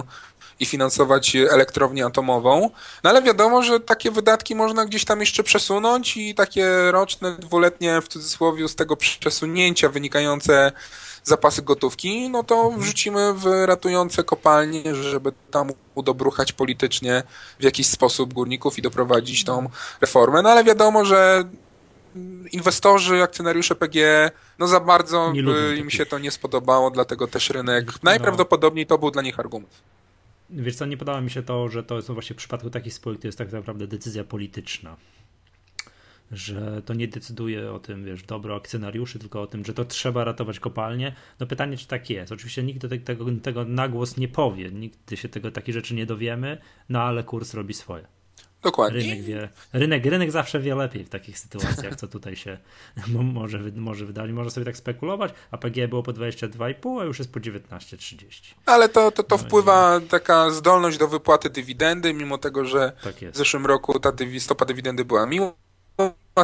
i 0.61 0.67
finansować 0.67 1.37
elektrownię 1.37 2.07
atomową. 2.07 2.71
No 3.05 3.11
ale 3.11 3.23
wiadomo, 3.23 3.63
że 3.63 3.81
takie 3.81 4.11
wydatki 4.11 4.55
można 4.55 4.85
gdzieś 4.85 5.05
tam 5.05 5.21
jeszcze 5.21 5.43
przesunąć 5.43 6.17
i 6.17 6.35
takie 6.35 6.91
roczne, 6.91 7.37
dwuletnie 7.39 8.01
w 8.01 8.09
cudzysłowie 8.09 8.69
z 8.69 8.75
tego 8.75 8.97
przesunięcia 8.97 9.89
wynikające 9.89 10.73
zapasy 11.25 11.63
gotówki, 11.63 12.31
no 12.31 12.43
to 12.45 12.71
wrzucimy 12.71 13.35
w 13.35 13.47
ratujące 13.67 14.25
kopalnie, 14.25 14.95
żeby 14.95 15.33
tam 15.51 15.71
udobruchać 15.95 16.53
politycznie 16.53 17.23
w 17.61 17.65
jakiś 17.65 17.87
sposób 17.87 18.35
górników 18.35 18.79
i 18.79 18.83
doprowadzić 18.83 19.45
tą 19.45 19.69
reformę. 20.01 20.43
No 20.43 20.51
ale 20.51 20.65
wiadomo, 20.65 21.05
że 21.05 21.45
inwestorzy, 22.53 23.23
akcjonariusze 23.23 23.75
PGE, 23.75 24.31
no 24.59 24.67
za 24.69 24.81
bardzo 24.81 25.33
by 25.45 25.77
im 25.79 25.91
się 25.91 26.07
to 26.07 26.19
nie 26.19 26.31
spodobało, 26.31 26.91
dlatego 26.91 27.27
też 27.27 27.51
rynek, 27.51 27.87
No. 27.87 27.93
najprawdopodobniej 28.03 28.87
to 28.87 28.99
był 28.99 29.11
dla 29.11 29.23
nich 29.23 29.41
argument. 29.41 29.71
Wiesz 30.53 30.77
co, 30.77 30.87
nie 30.87 30.97
podoba 30.97 31.21
mi 31.21 31.31
się 31.31 31.43
to, 31.43 31.69
że 31.69 31.83
to 31.83 31.97
jest 31.97 32.11
właśnie 32.11 32.35
w 32.35 32.37
przypadku 32.37 32.71
takich 32.71 32.95
spółek 32.95 33.21
to 33.21 33.29
jest 33.29 33.39
tak 33.39 33.53
naprawdę 33.53 33.87
decyzja 33.87 34.25
polityczna. 34.25 34.97
Że 36.33 36.83
to 36.83 36.95
nie 36.95 37.09
decyduje 37.09 37.73
o 37.73 37.79
tym, 37.79 38.05
wiesz, 38.05 38.23
dobro 38.23 38.57
akcjonariuszy, 38.57 39.19
tylko 39.19 39.43
o 39.43 39.47
tym, 39.47 39.65
że 39.65 39.75
to 39.75 39.85
trzeba 39.85 40.25
ratować 40.25 40.61
kopalnie. 40.61 41.15
No 41.41 41.47
pytanie, 41.47 41.77
czy 41.77 41.87
tak 41.87 42.11
jest. 42.11 42.33
Oczywiście 42.33 42.63
nikt 42.63 42.89
te- 42.89 42.99
tego, 42.99 43.27
tego 43.43 43.65
na 43.65 43.89
głos 43.89 44.17
nie 44.17 44.29
powie, 44.29 44.71
nigdy 44.71 45.17
się 45.17 45.29
tego 45.29 45.51
takich 45.51 45.75
rzeczy 45.75 45.95
nie 45.95 46.07
dowiemy, 46.07 46.59
no 46.89 47.03
ale 47.03 47.25
kurs 47.25 47.55
robi 47.55 47.75
swoje. 47.75 48.07
Dokładnie. 48.63 49.01
Rynek 49.01 49.23
wie, 49.23 49.49
rynek, 49.73 50.05
rynek 50.07 50.31
zawsze 50.31 50.61
wie 50.61 50.75
lepiej 50.75 51.05
w 51.05 51.09
takich 51.09 51.39
sytuacjach, 51.39 51.97
co 51.97 52.09
tutaj 52.09 52.37
się 52.37 52.59
mo- 53.13 53.23
może, 53.23 53.59
może 53.77 54.07
wydać. 54.07 54.31
Może 54.31 54.51
sobie 54.51 54.65
tak 54.67 54.77
spekulować, 54.77 55.33
a 55.51 55.59
PG 55.59 55.89
było 55.89 56.03
po 56.03 56.13
22,5, 56.13 57.01
a 57.01 57.05
już 57.05 57.19
jest 57.19 57.33
po 57.33 57.41
19,30. 57.41 58.55
Ale 58.67 58.89
to, 58.89 59.11
to, 59.11 59.23
to 59.23 59.37
No 59.37 59.43
i- 59.43 59.45
wpływa 59.47 60.01
taka 60.09 60.51
zdolność 60.51 60.99
do 60.99 61.09
wypłaty 61.09 61.51
dywidendy, 61.51 62.15
mimo 62.15 62.39
tego, 62.39 62.65
że 62.65 62.93
Tak 63.05 63.15
w 63.33 63.37
zeszłym 63.37 63.67
roku 63.67 64.01
ta 64.01 64.11
dywi- 64.11 64.41
stopa 64.41 64.65
dywidendy 64.65 65.05
była 65.05 65.27
miła 65.27 65.53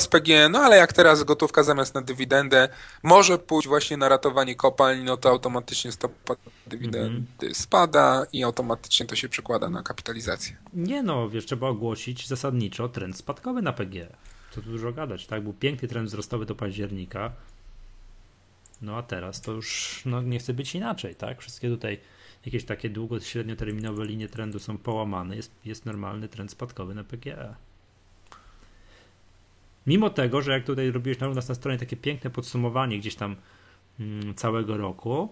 z 0.00 0.08
PG, 0.08 0.48
no 0.48 0.58
ale 0.58 0.76
jak 0.76 0.92
teraz 0.92 1.24
gotówka 1.24 1.62
zamiast 1.62 1.94
na 1.94 2.02
dywidendę 2.02 2.68
może 3.02 3.38
pójść 3.38 3.68
właśnie 3.68 3.96
na 3.96 4.08
ratowanie 4.08 4.54
kopalń, 4.54 5.02
no 5.04 5.16
to 5.16 5.28
automatycznie 5.28 5.92
stopa 5.92 6.34
dywidendy 6.66 7.26
Mhm. 7.46 7.54
spada 7.54 8.26
i 8.32 8.44
automatycznie 8.44 9.06
to 9.06 9.16
się 9.16 9.28
przekłada 9.28 9.70
na 9.70 9.82
kapitalizację. 9.82 10.56
Nie 10.74 11.02
no, 11.02 11.28
wiesz, 11.28 11.46
trzeba 11.46 11.68
ogłosić 11.68 12.28
zasadniczo 12.28 12.88
trend 12.88 13.16
spadkowy 13.16 13.62
na 13.62 13.72
PG. 13.72 14.16
Co 14.50 14.62
tu 14.62 14.70
dużo 14.70 14.92
gadać, 14.92 15.26
tak? 15.26 15.42
Był 15.42 15.52
piękny 15.52 15.88
trend 15.88 16.08
wzrostowy 16.08 16.46
do 16.46 16.54
października. 16.54 17.32
No 18.82 18.96
a 18.96 19.02
teraz 19.02 19.40
to 19.40 19.52
już 19.52 20.02
no, 20.06 20.22
nie 20.22 20.38
chce 20.38 20.54
być 20.54 20.74
inaczej, 20.74 21.14
tak? 21.14 21.40
Wszystkie 21.40 21.68
tutaj 21.68 22.00
jakieś 22.46 22.64
takie 22.64 22.90
długo, 22.90 23.20
średnioterminowe 23.20 24.04
linie 24.04 24.28
trendu 24.28 24.58
są 24.58 24.78
połamane. 24.78 25.36
Jest, 25.36 25.50
jest 25.64 25.86
normalny 25.86 26.28
trend 26.28 26.50
spadkowy 26.50 26.94
na 26.94 27.04
PGE. 27.04 27.54
Mimo 29.86 30.10
tego, 30.10 30.42
że 30.42 30.52
jak 30.52 30.64
tutaj 30.64 30.90
robiłeś 30.90 31.18
na 31.18 31.28
u 31.28 31.34
nas 31.34 31.48
na 31.48 31.54
stronie 31.54 31.78
takie 31.78 31.96
piękne 31.96 32.30
podsumowanie 32.30 32.98
gdzieś 32.98 33.14
tam 33.14 33.36
mm, 34.00 34.34
całego 34.34 34.76
roku, 34.76 35.28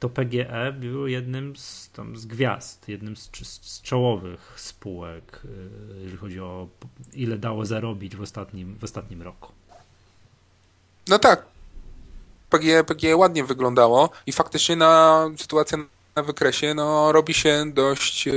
to 0.00 0.08
PGE 0.08 0.72
był 0.72 1.06
jednym 1.06 1.56
z, 1.56 1.90
tam, 1.90 2.16
z 2.16 2.26
gwiazd, 2.26 2.88
jednym 2.88 3.16
z, 3.16 3.30
z, 3.42 3.82
czołowych 3.82 4.54
spółek, 4.56 5.40
yy, 5.44 6.00
jeżeli 6.00 6.16
chodzi 6.16 6.40
o 6.40 6.68
ile 7.12 7.38
dało 7.38 7.66
zarobić 7.66 8.16
w 8.16 8.20
ostatnim, 8.20 8.78
w 8.78 8.84
ostatnim 8.84 9.22
roku. 9.22 9.52
No 11.08 11.18
tak, 11.18 11.46
PG, 12.50 12.84
PG 12.84 13.16
ładnie 13.16 13.44
wyglądało 13.44 14.10
i 14.26 14.32
faktycznie 14.32 14.76
na 14.76 15.24
sytuacja 15.36 15.78
na 16.16 16.22
wykresie 16.22 16.74
no, 16.74 17.12
robi 17.12 17.34
się 17.34 17.64
dość 17.72 18.28
e, 18.28 18.32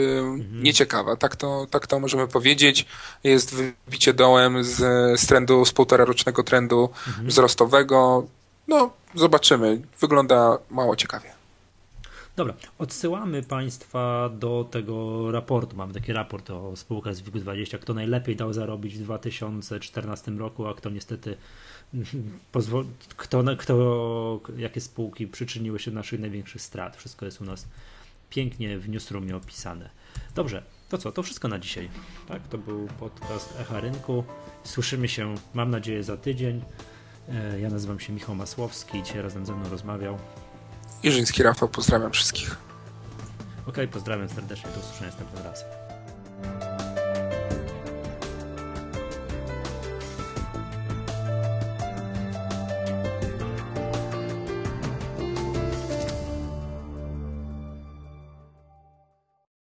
nieciekawa. 0.51 1.15
Tak 1.15 1.35
to, 1.35 1.67
tak 1.71 1.87
to 1.87 1.99
możemy 1.99 2.27
powiedzieć. 2.27 2.85
Jest 3.23 3.55
wybicie 3.55 4.13
dołem 4.13 4.63
z, 4.63 4.77
z 5.21 5.27
trendu, 5.27 5.65
z 5.65 5.71
półtora 5.71 6.05
rocznego 6.05 6.43
trendu 6.43 6.89
wzrostowego. 7.23 8.27
No, 8.67 8.91
zobaczymy. 9.15 9.81
Wygląda 9.99 10.57
mało 10.69 10.95
ciekawie. 10.95 11.38
Dobra, 12.39 12.53
odsyłamy 12.77 13.43
Państwa 13.43 14.29
do 14.29 14.67
tego 14.71 15.31
raportu. 15.31 15.75
Mamy 15.75 15.93
taki 15.93 16.13
raport 16.13 16.49
o 16.49 16.75
spółkach 16.75 17.15
z 17.15 17.21
WIG20, 17.21 17.79
kto 17.79 17.93
najlepiej 17.93 18.35
dał 18.35 18.53
zarobić 18.53 18.97
w 18.97 19.03
2014 19.03 20.31
roku, 20.31 20.67
a 20.67 20.73
kto 20.73 20.89
niestety 20.89 21.37
kto, 23.17 23.43
kto, 23.57 24.39
jakie 24.57 24.81
spółki 24.81 25.27
przyczyniły 25.27 25.79
się 25.79 25.91
do 25.91 25.95
naszych 25.95 26.19
największych 26.19 26.61
strat. 26.61 26.97
Wszystko 26.97 27.25
jest 27.25 27.41
u 27.41 27.45
nas 27.45 27.67
pięknie 28.29 28.79
w 28.79 28.89
newsroomie 28.89 29.35
opisane. 29.35 29.89
Dobrze, 30.35 30.63
to 30.89 30.97
co? 30.97 31.11
To 31.11 31.23
wszystko 31.23 31.47
na 31.47 31.59
dzisiaj. 31.59 31.89
Tak, 32.27 32.47
to 32.47 32.57
był 32.57 32.87
podcast 32.99 33.59
Echa 33.59 33.79
Rynku. 33.79 34.23
Słyszymy 34.63 35.07
się, 35.07 35.35
mam 35.53 35.69
nadzieję, 35.69 36.03
za 36.03 36.17
tydzień. 36.17 36.61
E, 37.29 37.59
Ja 37.59 37.69
nazywam 37.69 37.99
się 37.99 38.13
Michał 38.13 38.35
Masłowski. 38.35 39.03
Dzisiaj 39.03 39.21
razem 39.21 39.45
ze 39.45 39.55
mną 39.55 39.69
rozmawiał. 39.69 40.17
Jerzyński 41.03 41.43
Rafał, 41.43 41.69
pozdrawiam 41.69 42.11
wszystkich. 42.11 42.57
Okej, 43.61 43.73
okay, 43.73 43.87
pozdrawiam 43.87 44.29
serdecznie, 44.29 44.69
do 44.71 44.79
usłyszenia 44.79 45.07
następnym 45.07 45.43
razem. 45.43 45.67